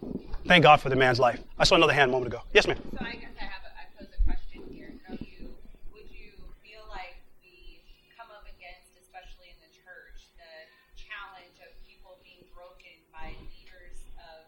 [0.46, 1.40] thank God for the man's life.
[1.58, 2.42] I saw another hand a moment ago.
[2.52, 2.76] Yes, ma'am.
[2.76, 4.92] So I guess I have a, I pose a question here.
[5.08, 5.48] Are you,
[5.96, 7.80] would you feel like we
[8.18, 10.52] come up against, especially in the church, the
[10.94, 14.44] challenge of people being broken by leaders of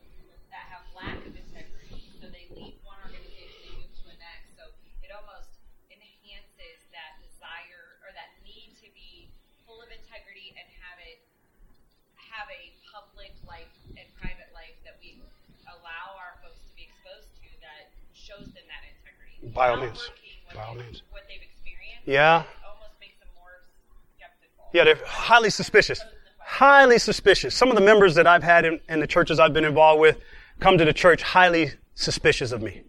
[0.52, 2.04] that have lack of integrity?
[2.20, 4.60] So they leave one organization, they move to the next.
[4.60, 4.70] So
[5.02, 5.52] it almost
[5.90, 9.28] enhances that desire or that need to be
[9.66, 11.22] full of integrity and have it
[12.32, 15.20] have a public life and private life that we
[15.68, 19.36] allow our folks to be exposed to that shows them that integrity.
[19.54, 20.10] By all means.
[20.54, 21.02] By all means.
[21.10, 22.06] What they've experienced.
[22.06, 22.40] Yeah.
[22.40, 23.50] It almost makes them more
[24.16, 24.70] skeptical.
[24.72, 26.00] Yeah, they're highly suspicious.
[26.38, 27.54] Highly suspicious.
[27.54, 30.18] Some of the members that I've had in, in the churches I've been involved with
[30.60, 32.82] come to the church highly suspicious of me.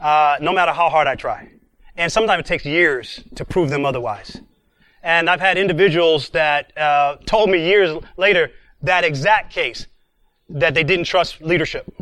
[0.00, 1.50] Uh, no matter how hard I try.
[1.96, 4.40] And sometimes it takes years to prove them otherwise.
[5.02, 8.50] And I've had individuals that uh, told me years later
[8.82, 9.86] that exact case
[10.48, 11.92] that they didn't trust leadership.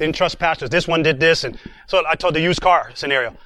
[0.00, 0.70] Didn't trust pastors.
[0.70, 3.36] This one did this, and so I told the used car scenario.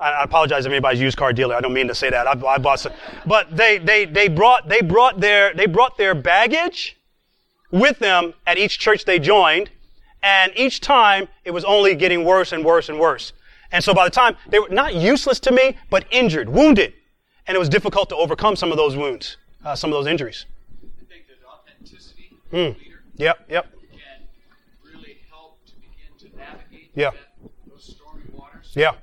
[0.00, 1.54] I, I apologize if anybody's used car dealer.
[1.54, 2.26] I don't mean to say that.
[2.26, 2.92] I, I bought some,
[3.26, 6.96] but they they they brought they brought their they brought their baggage
[7.70, 9.70] with them at each church they joined,
[10.20, 13.32] and each time it was only getting worse and worse and worse.
[13.70, 16.92] And so by the time they were not useless to me, but injured, wounded,
[17.46, 20.46] and it was difficult to overcome some of those wounds, uh, some of those injuries.
[20.82, 23.72] I think authenticity leader Yep, yep,
[26.94, 27.10] Yeah.
[27.66, 28.72] those stormy waters.
[28.74, 28.94] yeah, Uh,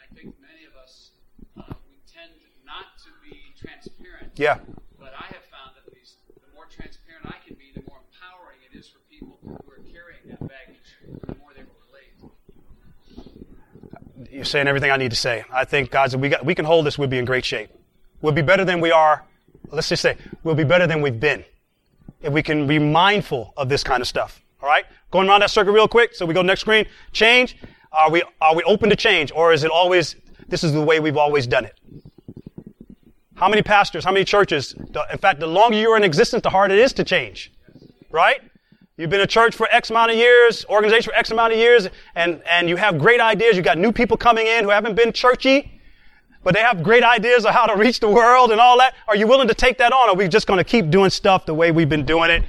[0.00, 1.10] I think many of us,
[1.58, 2.32] uh, we tend
[2.64, 4.32] not to be transparent.
[4.36, 4.58] yeah.
[4.98, 8.58] But I have found at least the more transparent I can be, the more empowering
[8.70, 12.12] it is for people who are carrying that baggage, the more they will relate.
[14.32, 15.44] You're saying everything I need to say.
[15.52, 17.70] I think, guys, if we got we can hold this, we'll be in great shape.
[18.22, 19.24] We'll be better than we are.
[19.70, 21.44] Let's just say we'll be better than we've been
[22.22, 24.40] if we can be mindful of this kind of stuff.
[24.62, 26.14] All right, going around that circle real quick.
[26.14, 26.86] So we go next screen.
[27.12, 27.56] Change.
[27.92, 30.16] Are we are we open to change, or is it always
[30.48, 31.78] this is the way we've always done it?
[33.34, 34.04] How many pastors?
[34.04, 34.74] How many churches?
[35.12, 37.52] In fact, the longer you're in existence, the harder it is to change.
[38.10, 38.40] Right?
[38.96, 41.86] You've been a church for X amount of years, organization for X amount of years,
[42.14, 43.54] and, and you have great ideas.
[43.54, 45.80] You've got new people coming in who haven't been churchy,
[46.42, 48.94] but they have great ideas of how to reach the world and all that.
[49.06, 50.08] Are you willing to take that on?
[50.08, 52.44] Or are we just going to keep doing stuff the way we've been doing it?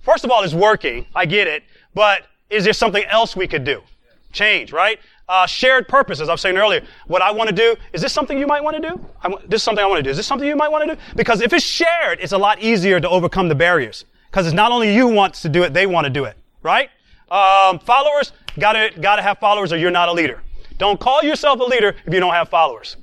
[0.00, 1.06] First of all, it's working.
[1.14, 1.62] I get it.
[1.96, 3.82] But is there something else we could do?
[4.30, 5.00] Change, right?
[5.30, 6.82] Uh, shared purpose, as I was saying earlier.
[7.06, 9.00] What I want to do, is this something you might want to do?
[9.22, 10.10] I this is something I want to do.
[10.10, 11.00] Is this something you might want to do?
[11.16, 14.04] Because if it's shared, it's a lot easier to overcome the barriers.
[14.30, 16.90] Because it's not only you wants to do it, they want to do it, right?
[17.30, 20.42] Um, followers, gotta, gotta have followers or you're not a leader.
[20.76, 22.98] Don't call yourself a leader if you don't have followers.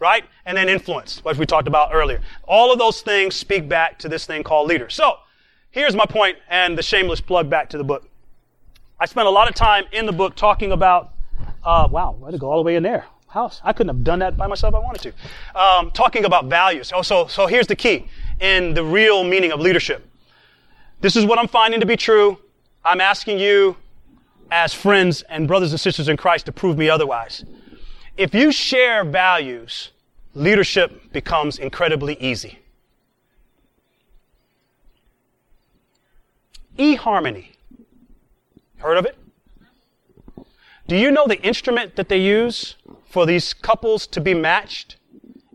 [0.00, 0.24] Right?
[0.46, 2.22] And then influence, what we talked about earlier.
[2.44, 4.88] All of those things speak back to this thing called leader.
[4.88, 5.18] So,
[5.74, 8.08] here's my point and the shameless plug back to the book.
[9.00, 11.12] I spent a lot of time in the book talking about,
[11.64, 13.06] uh, wow, I had to go all the way in there.
[13.26, 15.60] How, I couldn't have done that by myself I wanted to.
[15.60, 16.92] Um, talking about values.
[16.94, 18.06] Oh, so, so here's the key
[18.40, 20.08] in the real meaning of leadership.
[21.00, 22.38] This is what I'm finding to be true.
[22.84, 23.76] I'm asking you,
[24.52, 27.44] as friends and brothers and sisters in Christ, to prove me otherwise.
[28.16, 29.90] If you share values,
[30.34, 32.60] leadership becomes incredibly easy.
[36.78, 37.48] eHarmony.
[38.78, 39.18] Heard of it?
[40.86, 44.96] Do you know the instrument that they use for these couples to be matched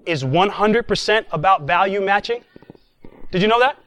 [0.05, 2.43] is 100% about value matching.
[3.31, 3.77] Did you know that?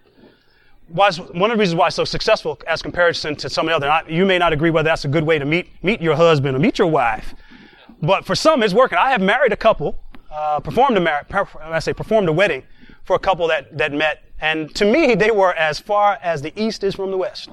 [0.89, 4.39] One of the reasons why it's so successful as comparison to some other, you may
[4.39, 6.89] not agree whether that's a good way to meet, meet your husband or meet your
[6.89, 7.35] wife.
[8.03, 8.99] But for some, it's working.
[8.99, 9.99] I have married a couple,
[10.31, 11.27] uh, performed a mar-
[11.63, 12.63] I say performed a wedding
[13.05, 14.23] for a couple that, that met.
[14.43, 17.49] And to me, they were as far as the East is from the West.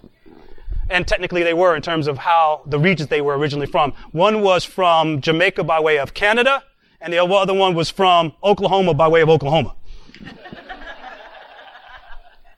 [0.89, 3.93] And technically they were in terms of how the regions they were originally from.
[4.11, 6.63] One was from Jamaica by way of Canada,
[6.99, 9.75] and the other one was from Oklahoma by way of Oklahoma.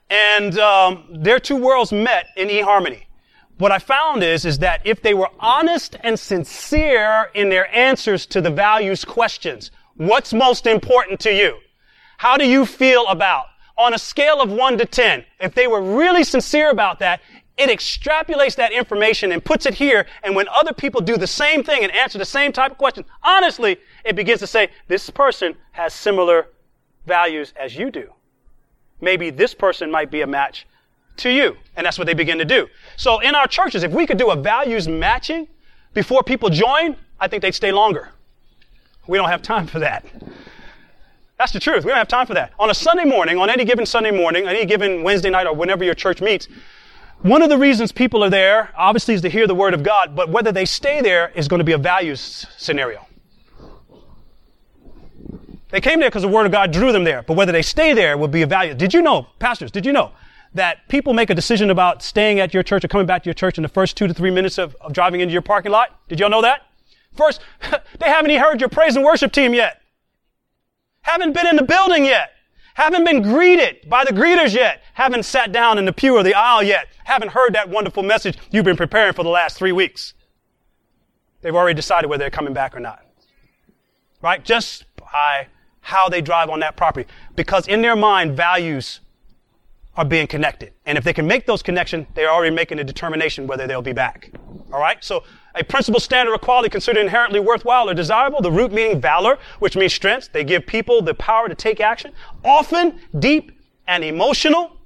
[0.08, 3.02] and um, their two worlds met in eHarmony.
[3.58, 8.24] What I found is, is that if they were honest and sincere in their answers
[8.26, 11.58] to the values questions, what's most important to you?
[12.16, 13.44] How do you feel about?
[13.82, 17.20] On a scale of 1 to 10, if they were really sincere about that,
[17.58, 20.06] it extrapolates that information and puts it here.
[20.22, 23.04] And when other people do the same thing and answer the same type of question,
[23.24, 26.46] honestly, it begins to say, this person has similar
[27.06, 28.12] values as you do.
[29.00, 30.64] Maybe this person might be a match
[31.16, 31.56] to you.
[31.74, 32.68] And that's what they begin to do.
[32.96, 35.48] So in our churches, if we could do a values matching
[35.92, 38.10] before people join, I think they'd stay longer.
[39.08, 40.04] We don't have time for that.
[41.42, 41.84] That's the truth.
[41.84, 42.52] We don't have time for that.
[42.60, 45.82] On a Sunday morning, on any given Sunday morning, any given Wednesday night, or whenever
[45.82, 46.46] your church meets,
[47.22, 50.14] one of the reasons people are there, obviously, is to hear the Word of God,
[50.14, 53.04] but whether they stay there is going to be a values scenario.
[55.70, 57.92] They came there because the Word of God drew them there, but whether they stay
[57.92, 58.74] there will be a value.
[58.74, 60.12] Did you know, pastors, did you know
[60.54, 63.34] that people make a decision about staying at your church or coming back to your
[63.34, 65.98] church in the first two to three minutes of, of driving into your parking lot?
[66.08, 66.68] Did y'all know that?
[67.16, 67.40] First,
[67.98, 69.81] they haven't even heard your praise and worship team yet.
[71.02, 72.32] Haven't been in the building yet.
[72.74, 74.82] Haven't been greeted by the greeters yet.
[74.94, 76.88] Haven't sat down in the pew or the aisle yet.
[77.04, 80.14] Haven't heard that wonderful message you've been preparing for the last three weeks.
[81.42, 83.04] They've already decided whether they're coming back or not.
[84.22, 84.42] Right?
[84.42, 85.48] Just by
[85.80, 87.08] how they drive on that property.
[87.34, 89.00] Because in their mind, values
[89.96, 90.72] are being connected.
[90.86, 93.92] And if they can make those connections, they're already making a determination whether they'll be
[93.92, 94.30] back.
[94.72, 95.02] All right?
[95.04, 98.40] So a principal standard of quality considered inherently worthwhile or desirable.
[98.40, 100.30] The root meaning valor, which means strength.
[100.32, 102.12] They give people the power to take action.
[102.44, 103.52] Often deep
[103.86, 104.76] and emotional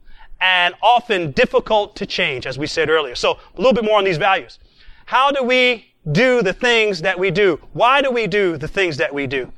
[0.40, 3.14] and often difficult to change, as we said earlier.
[3.14, 4.58] So a little bit more on these values.
[5.06, 7.60] How do we do the things that we do?
[7.72, 9.52] Why do we do the things that we do?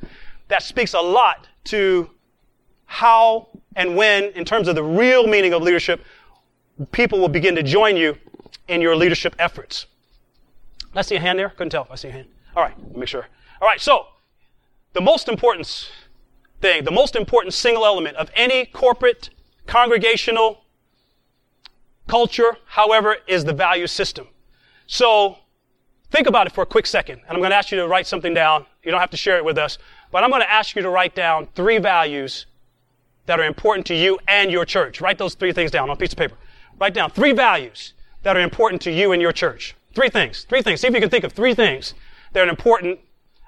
[0.49, 2.11] That speaks a lot to
[2.87, 6.05] how and when, in terms of the real meaning of leadership,
[6.91, 8.17] people will begin to join you
[8.67, 9.87] in your leadership efforts.
[10.95, 11.51] I see a hand there?
[11.51, 12.29] Couldn't tell if I see a hand.
[12.57, 13.27] All right, make sure.
[13.61, 14.07] All right, so
[14.93, 15.91] the most important
[16.61, 19.31] thing, the most important single element of any corporate,
[19.67, 20.65] congregational
[22.07, 24.27] culture, however, is the value system.
[24.87, 25.39] So
[26.11, 28.07] think about it for a quick second, and I'm going to ask you to write
[28.07, 28.65] something down.
[28.83, 29.79] You don't have to share it with us,
[30.11, 32.47] but I'm going to ask you to write down three values
[33.27, 35.03] that are important to you and your church.
[35.03, 36.37] Write those three things down on a piece of paper.
[36.81, 39.77] Write down three values that are important to you and your church.
[39.99, 40.47] Three things.
[40.49, 40.81] Three things.
[40.81, 41.95] See if you can think of three things
[42.33, 43.01] that are important.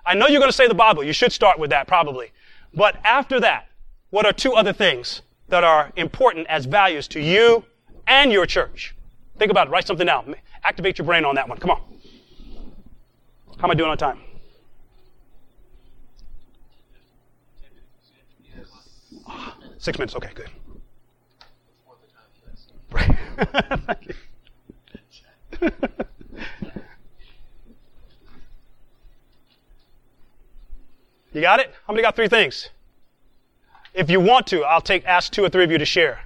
[0.05, 1.05] I know you're going to say the Bible.
[1.05, 2.33] You should start with that probably.
[2.75, 3.69] But after that,
[4.11, 7.63] what are two other things that are important as values to you
[8.09, 8.97] and your church?
[9.39, 9.71] Think about it.
[9.71, 10.35] Write something down.
[10.65, 11.57] Activate your brain on that one.
[11.57, 11.83] Come on.
[13.59, 14.19] How am I doing on time?
[19.79, 20.17] Six minutes.
[20.17, 20.51] Okay, good.
[31.33, 31.73] you got it?
[31.87, 32.71] How many got three things?
[33.95, 36.21] If you want to, I'll take ask two or three of you to share.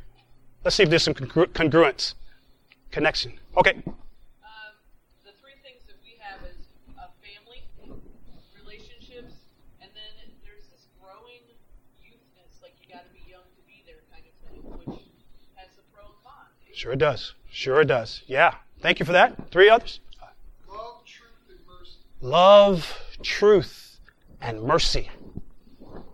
[0.65, 2.15] Let's see if there's some congru- congruence,
[2.91, 3.35] connection.
[3.57, 3.83] Okay.
[16.85, 17.35] Sure it does.
[17.51, 18.23] Sure it does.
[18.27, 18.57] Yeah.
[18.81, 19.51] Thank you for that.
[19.51, 20.01] Three others.
[20.69, 21.93] Love, truth, and mercy.
[22.21, 23.84] Love, truth,
[24.45, 25.11] and mercy.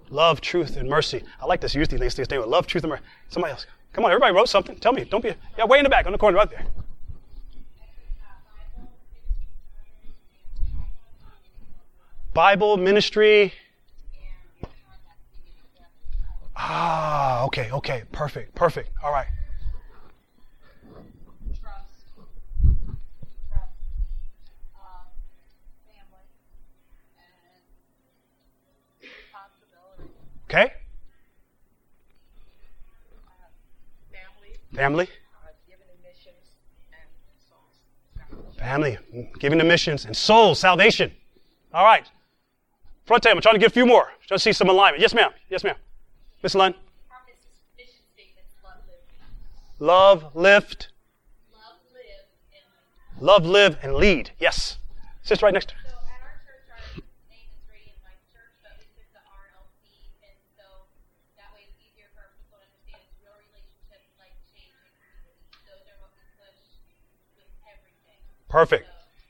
[0.09, 1.23] Love, truth, and mercy.
[1.41, 1.99] I like this youth thing.
[1.99, 3.03] They stay with love, truth, and mercy.
[3.29, 3.67] Somebody else.
[3.93, 4.77] Come on, everybody wrote something.
[4.77, 5.05] Tell me.
[5.05, 5.35] Don't be.
[5.59, 6.65] Yeah, way in the back, on the corner, right there.
[12.33, 13.53] Bible ministry.
[16.57, 18.91] Ah, okay, okay, perfect, perfect.
[19.03, 19.27] All right.
[30.51, 30.73] Okay?
[34.13, 34.57] Family.
[34.75, 35.09] Family.
[38.59, 38.99] Family,
[39.39, 41.13] giving to missions and souls, salvation.
[41.73, 42.05] All right.
[43.07, 43.37] Front table.
[43.37, 44.11] I'm trying to get a few more.
[44.27, 45.01] Trying to see some alignment.
[45.01, 45.31] Yes, ma'am.
[45.49, 45.77] Yes, ma'am.
[46.43, 46.75] Miss Lund.
[47.11, 47.19] Our
[47.79, 48.55] mission statement's
[49.79, 50.89] love, lift,
[51.53, 54.33] love, live, and love, live, and lead.
[54.41, 54.79] Yes.
[55.23, 55.90] Sister right next to her.
[68.51, 68.87] Perfect.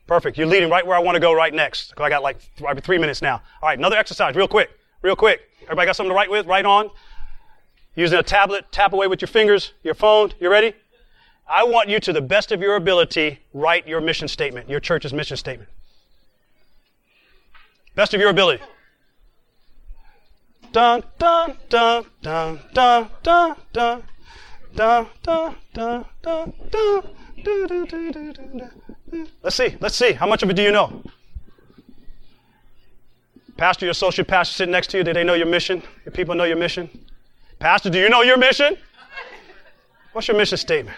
[0.08, 0.36] Perfect.
[0.36, 1.94] You're leading right where I want to go right next.
[1.94, 3.34] Cause I got like th- three minutes now.
[3.62, 4.70] All right, another exercise, real quick.
[5.02, 5.42] Real quick.
[5.62, 6.46] Everybody got something to write with?
[6.46, 6.90] Write on.
[7.94, 10.32] Using a tablet, tap away with your fingers, your phone.
[10.40, 10.72] You ready?
[11.48, 15.12] I want you to the best of your ability write your mission statement, your church's
[15.12, 15.68] mission statement.
[17.94, 18.62] Best of your ability.
[20.72, 24.06] Dun dun dun dun dun dun dun
[24.72, 27.02] dun dun dun dun dun
[27.44, 28.89] dun dun dun dun dun.
[29.42, 29.76] Let's see.
[29.80, 30.12] Let's see.
[30.12, 31.02] How much of it do you know?
[33.56, 35.82] Pastor, your associate pastor sitting next to you, do they know your mission?
[36.04, 36.88] Your people know your mission?
[37.58, 38.76] Pastor, do you know your mission?
[40.12, 40.96] What's your mission statement?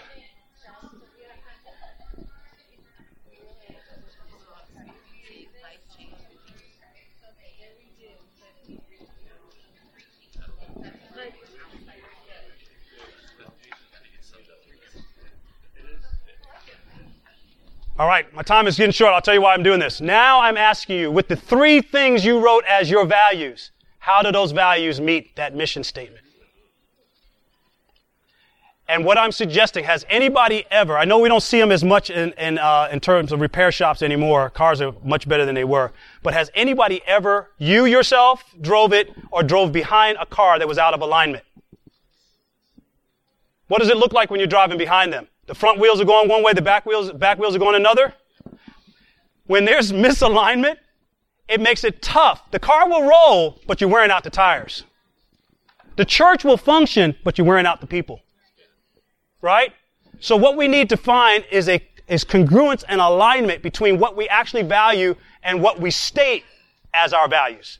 [18.03, 19.15] All right, my time is getting short.
[19.15, 20.01] I'll tell you why I'm doing this.
[20.01, 24.33] Now I'm asking you, with the three things you wrote as your values, how do
[24.33, 26.25] those values meet that mission statement?
[28.89, 32.11] And what I'm suggesting, has anybody ever, I know we don't see them as much
[32.11, 34.51] in, in, uh, in terms of repair shops anymore.
[34.51, 35.93] Cars are much better than they were.
[36.25, 40.77] But has anybody ever, you yourself, drove it or drove behind a car that was
[40.77, 41.45] out of alignment?
[43.73, 45.29] What does it look like when you're driving behind them?
[45.47, 48.13] The front wheels are going one way, the back wheels, back wheels are going another.
[49.47, 50.77] When there's misalignment,
[51.49, 52.43] it makes it tough.
[52.51, 54.85] The car will roll, but you're wearing out the tires.
[55.97, 58.21] The church will function, but you're wearing out the people.
[59.41, 59.73] Right?
[60.21, 64.29] So what we need to find is a is congruence and alignment between what we
[64.29, 66.45] actually value and what we state
[66.93, 67.79] as our values.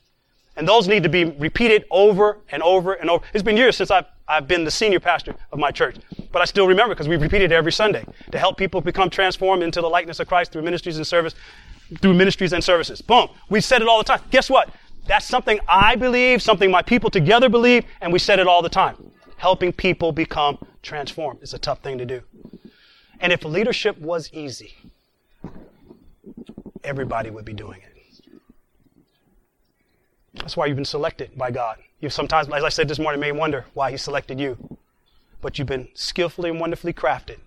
[0.55, 3.23] And those need to be repeated over and over and over.
[3.31, 5.95] It's been years since I've, I've been the senior pastor of my church,
[6.31, 9.61] but I still remember because we repeated it every Sunday to help people become transformed
[9.61, 11.35] into the likeness of Christ through ministries and service,
[12.01, 12.99] through ministries and services.
[12.99, 13.27] Boom.
[13.49, 14.21] We said it all the time.
[14.31, 14.69] Guess what?
[15.05, 18.69] That's something I believe, something my people together believe, and we said it all the
[18.69, 19.11] time.
[19.37, 22.21] Helping people become transformed is a tough thing to do.
[23.19, 24.75] And if leadership was easy,
[26.83, 27.92] everybody would be doing it.
[30.35, 31.77] That's why you've been selected by God.
[31.99, 34.77] You've sometimes, as I said this morning, may wonder why He selected you.
[35.41, 37.37] But you've been skillfully and wonderfully crafted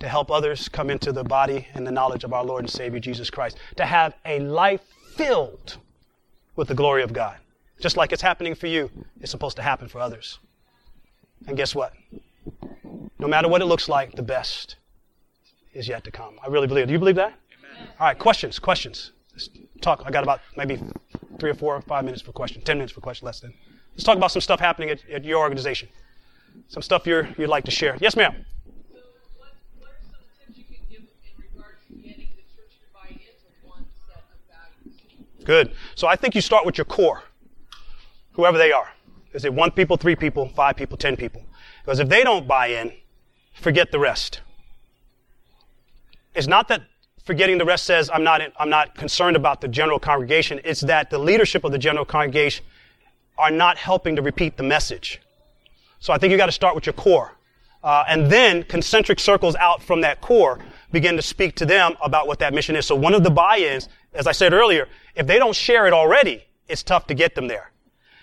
[0.00, 3.00] to help others come into the body and the knowledge of our Lord and Savior
[3.00, 3.58] Jesus Christ.
[3.76, 4.82] To have a life
[5.14, 5.76] filled
[6.56, 7.36] with the glory of God.
[7.80, 10.38] Just like it's happening for you, it's supposed to happen for others.
[11.46, 11.92] And guess what?
[13.18, 14.76] No matter what it looks like, the best
[15.72, 16.38] is yet to come.
[16.44, 16.86] I really believe it.
[16.86, 17.34] Do you believe that?
[17.58, 17.88] Amen.
[17.98, 19.12] All right, questions, questions.
[19.80, 20.02] Talk.
[20.04, 20.78] I got about maybe
[21.38, 23.54] three or four or five minutes for question, ten minutes for question, less than.
[23.92, 25.88] Let's talk about some stuff happening at, at your organization.
[26.68, 27.96] Some stuff you're, you'd like to share.
[28.00, 28.34] Yes, ma'am.
[28.92, 28.98] So
[29.38, 32.86] what, what are some tips you can give in regards to getting the church to
[32.92, 33.24] buy into
[33.64, 35.44] one set of values?
[35.44, 35.72] Good.
[35.94, 37.22] So I think you start with your core,
[38.32, 38.90] whoever they are.
[39.32, 41.42] Is it one people, three people, five people, ten people?
[41.84, 42.92] Because if they don't buy in,
[43.54, 44.40] forget the rest.
[46.34, 46.82] It's not that
[47.24, 50.60] forgetting the rest says I'm not, I'm not concerned about the general congregation.
[50.64, 52.64] It's that the leadership of the general congregation
[53.38, 55.20] are not helping to repeat the message.
[55.98, 57.36] So I think you got to start with your core.
[57.82, 60.58] Uh, and then concentric circles out from that core
[60.92, 62.86] begin to speak to them about what that mission is.
[62.86, 66.44] So one of the buy-ins, as I said earlier, if they don't share it already,
[66.68, 67.72] it's tough to get them there.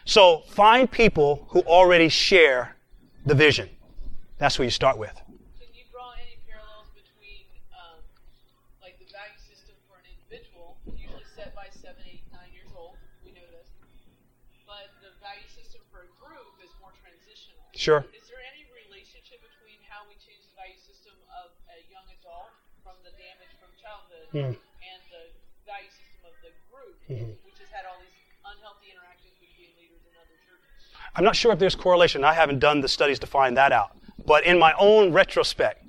[0.05, 2.75] So find people who already share
[3.25, 3.69] the vision.
[4.37, 5.19] That's who you start with.
[17.87, 18.03] Sure.
[18.11, 22.51] Is there any relationship between how we change the value system of a young adult
[22.83, 24.59] from the damage from childhood Hmm.
[24.83, 25.31] and the
[25.63, 27.31] value system of the group, Mm-hmm.
[27.47, 28.11] which has had all these
[28.43, 30.91] unhealthy interactions between leaders and other churches?
[31.15, 32.27] I'm not sure if there's correlation.
[32.27, 33.95] I haven't done the studies to find that out.
[34.27, 35.79] But in my own retrospect,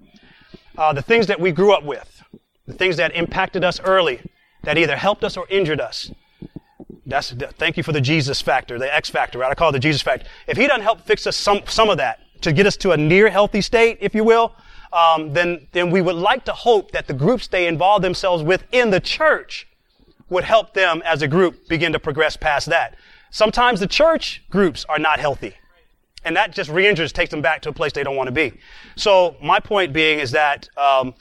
[0.79, 2.23] uh, the things that we grew up with,
[2.71, 4.23] the things that impacted us early,
[4.63, 6.13] that either helped us or injured us,
[7.09, 9.51] that's thank you for the Jesus factor, the X factor, right?
[9.51, 10.27] I call it the Jesus factor.
[10.47, 12.97] If he doesn't help fix us some some of that to get us to a
[12.97, 14.55] near healthy state, if you will,
[14.93, 18.63] um, then then we would like to hope that the groups they involve themselves with
[18.73, 19.67] in the church
[20.29, 22.95] would help them as a group begin to progress past that.
[23.31, 25.55] Sometimes the church groups are not healthy.
[26.25, 28.53] And that just re-injures, takes them back to a place they don't want to be.
[28.97, 31.15] So my point being is that um,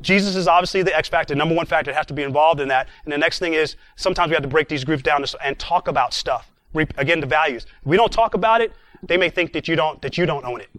[0.00, 2.68] Jesus is obviously the X factor, number one factor that has to be involved in
[2.68, 2.88] that.
[3.04, 5.88] And the next thing is sometimes we have to break these groups down and talk
[5.88, 6.50] about stuff.
[6.74, 7.66] Again, the values.
[7.80, 8.72] If we don't talk about it,
[9.02, 10.70] they may think that you don't that you don't own it.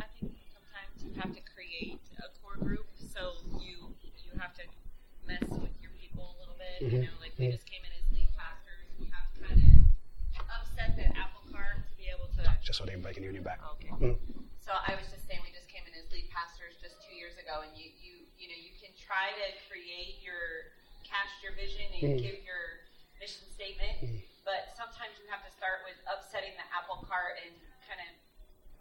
[0.00, 3.92] I think sometimes you have to create a core group, so you
[4.24, 4.62] you have to
[5.26, 6.80] mess with your people a little bit.
[6.80, 9.60] You know, like we just came in as lead pastors, we have to kind
[10.40, 12.48] of upset the apple cart to be able to.
[12.64, 13.60] Just so they can break you in your back.
[13.76, 13.92] Okay.
[14.00, 14.16] Mm.
[14.64, 17.35] So I was just saying, we just came in as lead pastors just two years
[17.46, 20.74] ago, and you you you know you can try to create your
[21.06, 22.22] cast your vision and Mm.
[22.26, 22.82] give your
[23.22, 27.54] mission statement, but sometimes you have to start with upsetting the apple cart and
[27.86, 28.10] kind of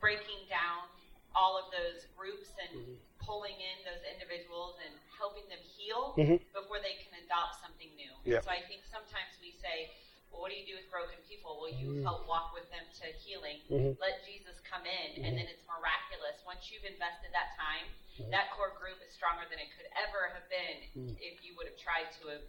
[0.01, 0.89] breaking down
[1.37, 6.41] all of those groups and pulling in those individuals and helping them heal Mhm.
[6.51, 8.11] before they can adopt something new.
[8.25, 8.43] Yep.
[8.43, 9.93] So I think sometimes we say,
[10.35, 11.55] well, what do you do with broken people?
[11.63, 13.63] Well, you help walk with them to healing.
[13.71, 13.95] Mhm.
[14.03, 16.35] Let Jesus come in, and then it's miraculous.
[16.43, 18.31] Once you've invested that time, Mm-hmm.
[18.31, 21.75] that core group is stronger than it could ever have been if you would have
[21.75, 22.43] tried to have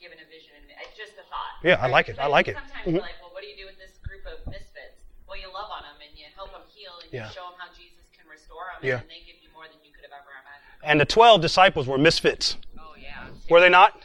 [0.00, 0.56] given a vision.
[0.56, 1.60] And it's just a thought.
[1.62, 2.18] Yeah, I like it.
[2.18, 2.56] I like it.
[2.56, 2.92] Sometimes Mhm.
[2.96, 4.96] we're like, well, what do you do with this group of misfits?
[5.28, 7.28] Well, you love on them and you help them heal and Yeah.
[7.28, 9.00] you show them how Jesus can restore them, Yeah.
[9.00, 10.80] and they give you more than you could have ever imagined.
[10.82, 12.56] And the 12 disciples were misfits.
[12.80, 13.28] Oh yeah.
[13.50, 14.02] Were they not?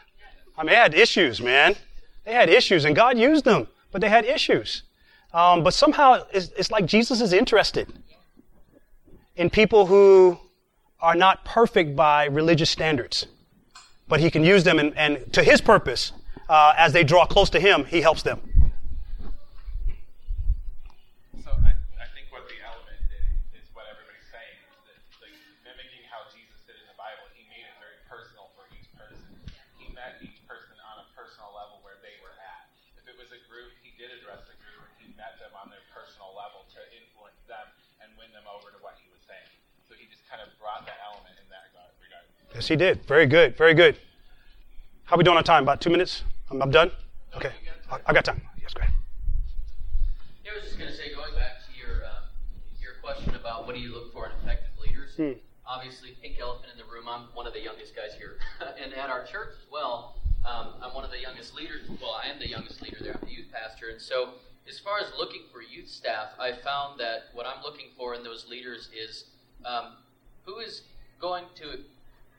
[0.58, 1.78] I mean, they had issues, man.
[2.26, 4.84] They had issues, and God used them, but they had issues.
[5.34, 7.92] Um, but somehow, it's, it's like Jesus is interested
[9.36, 10.40] in people who
[11.02, 13.28] are not perfect by religious standards,
[14.08, 16.12] but He can use them, and, and to His purpose,
[16.50, 18.42] uh, as they draw close to Him, He helps them.
[21.44, 25.36] So I, I think what the element did is what everybody's saying is that like
[25.62, 29.26] mimicking how Jesus did in the Bible, he made it very personal for each person.
[29.78, 32.66] He met each person on a personal level where they were at.
[32.98, 35.70] If it was a group, he did address the group and he met them on
[35.74, 37.68] their personal level to influence them
[38.02, 39.50] and win them over to what he was saying.
[39.90, 41.94] So he just kind of brought that element in that regard.
[42.56, 43.06] Yes, He did.
[43.06, 43.58] Very good.
[43.58, 43.97] Very good.
[45.03, 45.64] How we doing on time?
[45.64, 46.24] About two minutes?
[46.49, 46.89] I'm, I'm done?
[47.36, 47.51] Okay.
[47.91, 48.41] I, I got time.
[48.62, 48.93] Yes, go ahead.
[50.45, 52.24] Yeah, I was just going to say, going back to your um,
[52.80, 55.12] your question about what do you look for in effective leaders.
[55.18, 55.38] Hmm.
[55.68, 57.10] Obviously, pink elephant in the room.
[57.10, 58.38] I'm one of the youngest guys here,
[58.82, 60.16] and at our church as well.
[60.47, 61.89] Um, I'm one of the youngest leaders.
[62.01, 63.20] Well, I am the youngest leader there.
[63.20, 64.30] I'm the youth pastor, and so
[64.66, 68.24] as far as looking for youth staff, I found that what I'm looking for in
[68.24, 69.26] those leaders is
[69.66, 69.97] um,
[70.45, 70.84] who is
[71.20, 71.84] going to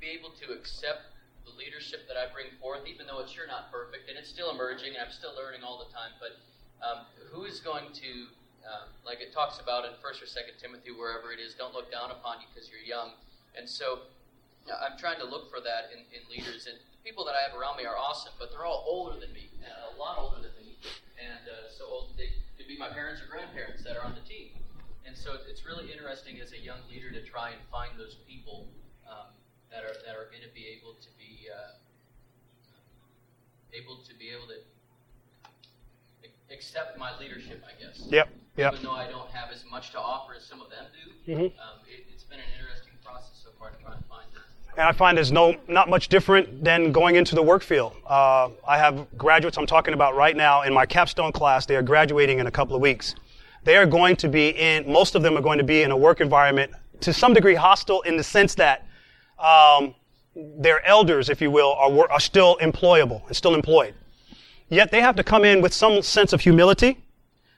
[0.01, 1.17] be able to accept
[1.47, 4.51] the leadership that I bring forth, even though it's sure not perfect and it's still
[4.51, 6.11] emerging and I'm still learning all the time.
[6.19, 6.43] But
[6.83, 8.11] um, who is going to,
[8.67, 11.89] uh, like it talks about in First or Second Timothy, wherever it is, don't look
[11.89, 13.15] down upon you because you're young.
[13.55, 14.11] And so
[14.67, 16.67] uh, I'm trying to look for that in, in leaders.
[16.67, 19.31] And the people that I have around me are awesome, but they're all older than
[19.33, 20.75] me, uh, a lot older than me.
[21.17, 24.27] And uh, so old, they could be my parents or grandparents that are on the
[24.27, 24.51] team.
[25.07, 28.67] And so it's really interesting as a young leader to try and find those people
[29.07, 29.31] um,
[29.77, 31.77] that are that are going to be able to be uh,
[33.77, 34.57] able to be able to
[36.51, 38.01] accept my leadership, I guess.
[38.09, 38.29] Yep.
[38.57, 38.73] Yep.
[38.73, 41.45] Even though I don't have as much to offer as some of them do, Mhm.
[41.61, 44.79] um, it, it's been an interesting process so far to try and find that.
[44.79, 47.93] And I find there's no not much different than going into the work field.
[48.07, 51.67] Uh, I have graduates I'm talking about right now in my capstone class.
[51.67, 53.15] They are graduating in a couple of weeks.
[53.65, 54.91] They are going to be in.
[54.91, 58.01] Most of them are going to be in a work environment to some degree hostile
[58.03, 58.87] in the sense that
[59.39, 59.95] um,
[60.35, 63.95] their elders, if you will, are, are still employable and still employed.
[64.69, 66.99] Yet they have to come in with some sense of humility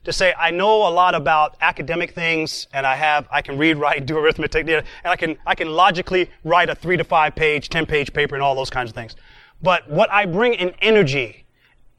[0.04, 3.76] to say, I know a lot about academic things and I have, I can read,
[3.78, 7.68] write, do arithmetic, and I can, I can logically write a three to five page,
[7.68, 9.16] 10 page paper and all those kinds of things.
[9.62, 11.44] But what I bring in energy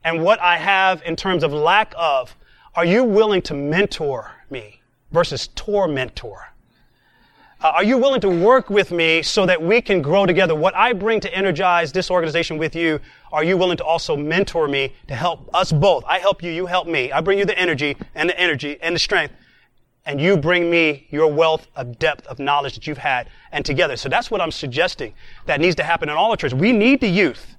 [0.03, 2.35] and what I have in terms of lack of,
[2.75, 6.53] are you willing to mentor me versus tormentor?
[7.61, 10.55] Uh, are you willing to work with me so that we can grow together?
[10.55, 13.01] What I bring to energize this organization with you,
[13.33, 16.05] are you willing to also mentor me to help us both?
[16.07, 17.11] I help you, you help me.
[17.11, 19.33] I bring you the energy and the energy and the strength,
[20.05, 23.97] and you bring me your wealth of depth of knowledge that you've had, and together.
[23.97, 25.13] So that's what I'm suggesting
[25.45, 26.57] that needs to happen in all the churches.
[26.57, 27.57] We need the youth,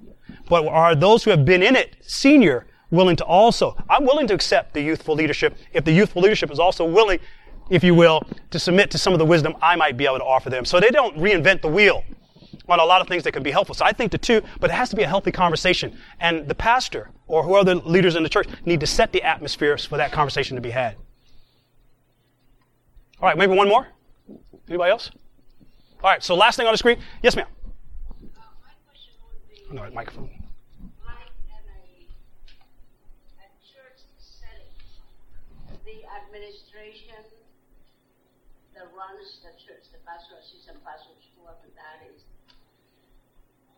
[0.48, 3.76] but are those who have been in it, senior, willing to also?
[3.90, 7.18] I'm willing to accept the youthful leadership if the youthful leadership is also willing
[7.70, 10.24] if you will, to submit to some of the wisdom I might be able to
[10.24, 10.64] offer them.
[10.64, 12.04] So they don't reinvent the wheel
[12.68, 13.74] on a lot of things that can be helpful.
[13.74, 15.96] So I think the two, but it has to be a healthy conversation.
[16.20, 19.76] And the pastor or whoever the leaders in the church need to set the atmosphere
[19.78, 20.96] for that conversation to be had.
[23.20, 23.86] All right, maybe one more?
[24.68, 25.10] Anybody else?
[26.02, 26.98] All right, so last thing on the screen.
[27.22, 27.46] Yes, ma'am.
[27.46, 29.12] Uh, my question
[29.68, 30.30] would No, microphone.
[31.04, 32.08] like in a,
[33.44, 34.72] a church setting,
[35.84, 37.20] the administration
[38.72, 42.24] that runs the church, the pastor, assistant pastor, whoever that is,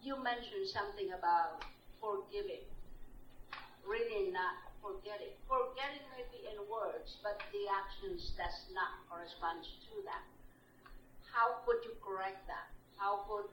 [0.02, 1.62] you mentioned something about
[2.02, 2.66] forgiving,
[3.86, 5.30] really not forgetting.
[5.46, 10.26] Forgetting may be in words, but the actions does not correspond to that.
[11.30, 12.66] How could you correct that?
[12.98, 13.46] How could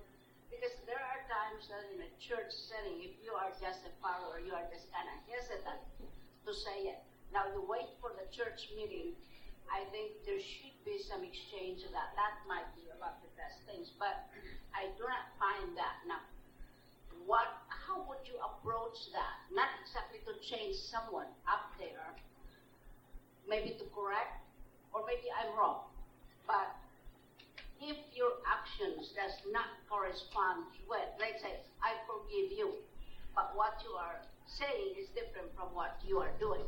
[0.49, 4.41] because there are times that in a church setting, if you are just a follower,
[4.41, 7.05] you are just kind of hesitant to say it.
[7.29, 9.13] Now you wait for the church meeting.
[9.69, 12.17] I think there should be some exchange of that.
[12.17, 14.25] That might be about the best things, but
[14.79, 16.01] I do not find that.
[16.09, 16.25] Now,
[17.29, 17.45] what?
[17.69, 19.37] How would you approach that?
[19.53, 22.09] Not exactly to change someone up there,
[23.45, 24.41] maybe to correct,
[24.97, 25.85] or maybe I'm wrong,
[26.49, 26.73] but
[27.77, 32.73] if your actions does not correspond with, let's say, I forgive you,
[33.37, 36.65] but what you are saying is different from what you are doing,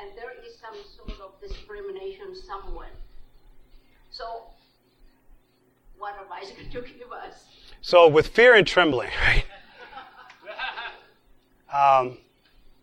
[0.00, 2.96] and there is some sort of discrimination somewhere.
[4.10, 4.48] So,
[5.98, 7.44] what advice could you give us?
[7.82, 9.44] So, with fear and trembling, right?
[11.80, 12.18] Um,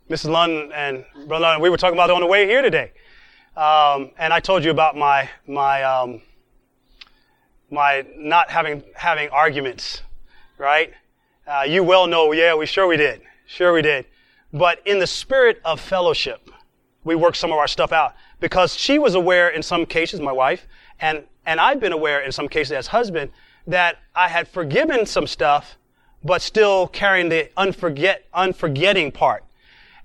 [0.10, 0.32] Mrs.
[0.32, 2.94] Lund and Brother Lund, we were talking about it on the way here today.
[3.56, 6.22] Um, and I told you about my, my, um,
[7.70, 10.02] my not having, having arguments,
[10.58, 10.94] right?
[11.46, 13.22] Uh, you well know, yeah, we sure we did.
[13.46, 14.08] Sure we did.
[14.52, 16.50] But in the spirit of fellowship,
[17.04, 20.32] we worked some of our stuff out because she was aware in some cases, my
[20.32, 20.66] wife,
[21.00, 23.30] and, and I've been aware in some cases as husband
[23.68, 25.78] that I had forgiven some stuff,
[26.28, 29.44] but still carrying the unforget, unforgetting part.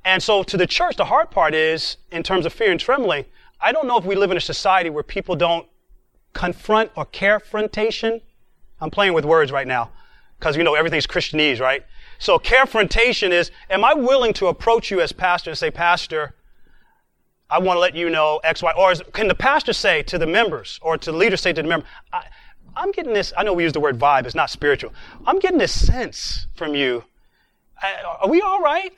[0.05, 3.25] And so to the church, the hard part is, in terms of fear and trembling,
[3.61, 5.67] I don't know if we live in a society where people don't
[6.33, 8.21] confront or carefrontation.
[8.81, 9.91] I'm playing with words right now
[10.39, 11.85] because you know everything's Christianese, right?
[12.19, 16.35] So carefrontation is, am I willing to approach you as pastor and say, Pastor,
[17.51, 20.19] I want to let you know X, Y, or is, can the pastor say to
[20.19, 21.87] the members or to the leader say to the member,
[22.77, 24.93] I'm getting this, I know we use the word vibe, it's not spiritual.
[25.27, 27.05] I'm getting this sense from you.
[28.21, 28.93] Are we all right?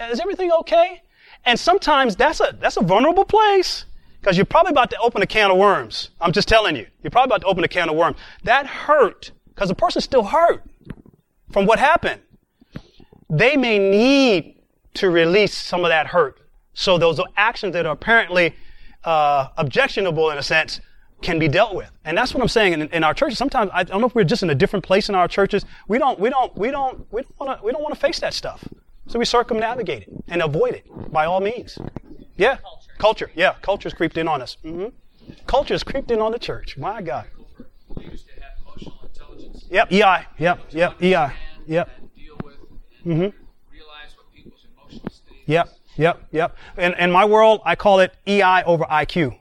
[0.00, 1.02] Is everything okay?
[1.44, 3.84] And sometimes that's a, that's a vulnerable place
[4.20, 6.10] because you're probably about to open a can of worms.
[6.20, 6.86] I'm just telling you.
[7.02, 8.16] You're probably about to open a can of worms.
[8.44, 10.62] That hurt because the person's still hurt
[11.52, 12.20] from what happened.
[13.30, 14.60] They may need
[14.94, 16.40] to release some of that hurt.
[16.74, 18.54] So those actions that are apparently
[19.04, 20.80] uh, objectionable in a sense
[21.22, 21.90] can be dealt with.
[22.04, 23.38] And that's what I'm saying in, in, our churches.
[23.38, 25.64] Sometimes I don't know if we're just in a different place in our churches.
[25.88, 28.20] We don't, we don't, we don't, we don't want to, we don't want to face
[28.20, 28.66] that stuff.
[29.08, 31.78] So we circumnavigate it and avoid it by all means.
[32.36, 32.56] Yeah.
[32.56, 32.92] Culture.
[32.98, 33.30] culture.
[33.34, 33.54] Yeah.
[33.62, 34.56] Culture's creeped in on us.
[34.64, 34.88] Mm-hmm.
[35.46, 36.76] Culture's creeped in on the church.
[36.76, 37.26] My God.
[39.70, 39.92] Yep.
[39.92, 40.26] EI.
[40.38, 40.60] Yep.
[40.70, 41.02] Yep.
[41.02, 41.32] EI.
[41.66, 41.90] Yep.
[43.04, 43.36] Mm-hmm.
[45.46, 45.68] Yep.
[45.96, 46.22] Yep.
[46.32, 46.56] Yep.
[46.76, 49.36] In, in my world, I call it EI over IQ.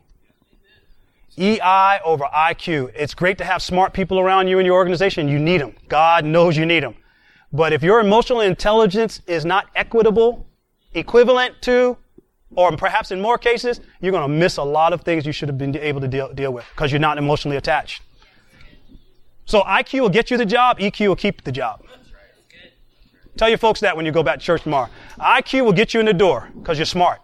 [1.37, 2.91] EI over IQ.
[2.95, 5.27] It's great to have smart people around you in your organization.
[5.27, 5.75] You need them.
[5.87, 6.95] God knows you need them.
[7.51, 10.47] But if your emotional intelligence is not equitable,
[10.93, 11.97] equivalent to,
[12.55, 15.49] or perhaps in more cases, you're going to miss a lot of things you should
[15.49, 18.01] have been able to deal, deal with because you're not emotionally attached.
[19.45, 21.81] So IQ will get you the job, EQ will keep the job.
[23.37, 24.89] Tell your folks that when you go back to church tomorrow.
[25.19, 27.19] IQ will get you in the door because you're smart.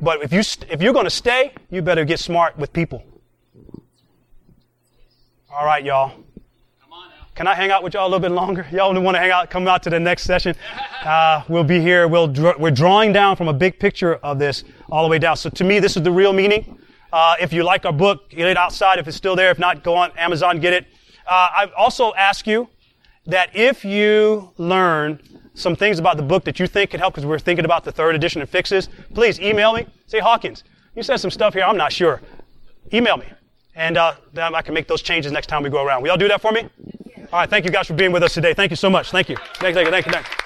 [0.00, 0.40] But if you
[0.70, 3.04] if you're going to stay, you better get smart with people.
[5.56, 6.12] All right, y'all.
[7.36, 8.66] Can I hang out with y'all a little bit longer?
[8.72, 9.50] Y'all want to hang out?
[9.50, 10.54] Come out to the next session.
[11.04, 12.08] Uh, we'll be here.
[12.08, 15.36] We'll dr- we're drawing down from a big picture of this all the way down.
[15.36, 16.78] So to me, this is the real meaning.
[17.12, 18.98] Uh, if you like our book, get it outside.
[18.98, 20.86] If it's still there, if not, go on Amazon, get it.
[21.26, 22.70] Uh, I also ask you
[23.26, 25.20] that if you learn
[25.52, 27.92] some things about the book that you think could help, because we're thinking about the
[27.92, 29.86] third edition of fixes, please email me.
[30.06, 30.64] Say, Hawkins,
[30.96, 31.64] you said some stuff here.
[31.64, 32.22] I'm not sure.
[32.94, 33.26] Email me.
[33.74, 36.02] And uh, I can make those changes next time we go around.
[36.02, 36.68] Will y'all do that for me?
[37.32, 37.50] All right.
[37.50, 38.54] Thank you guys for being with us today.
[38.54, 39.10] Thank you so much.
[39.10, 39.36] Thank you.
[39.54, 39.84] Thank you.
[39.84, 40.12] Thank you.
[40.12, 40.44] Thank you.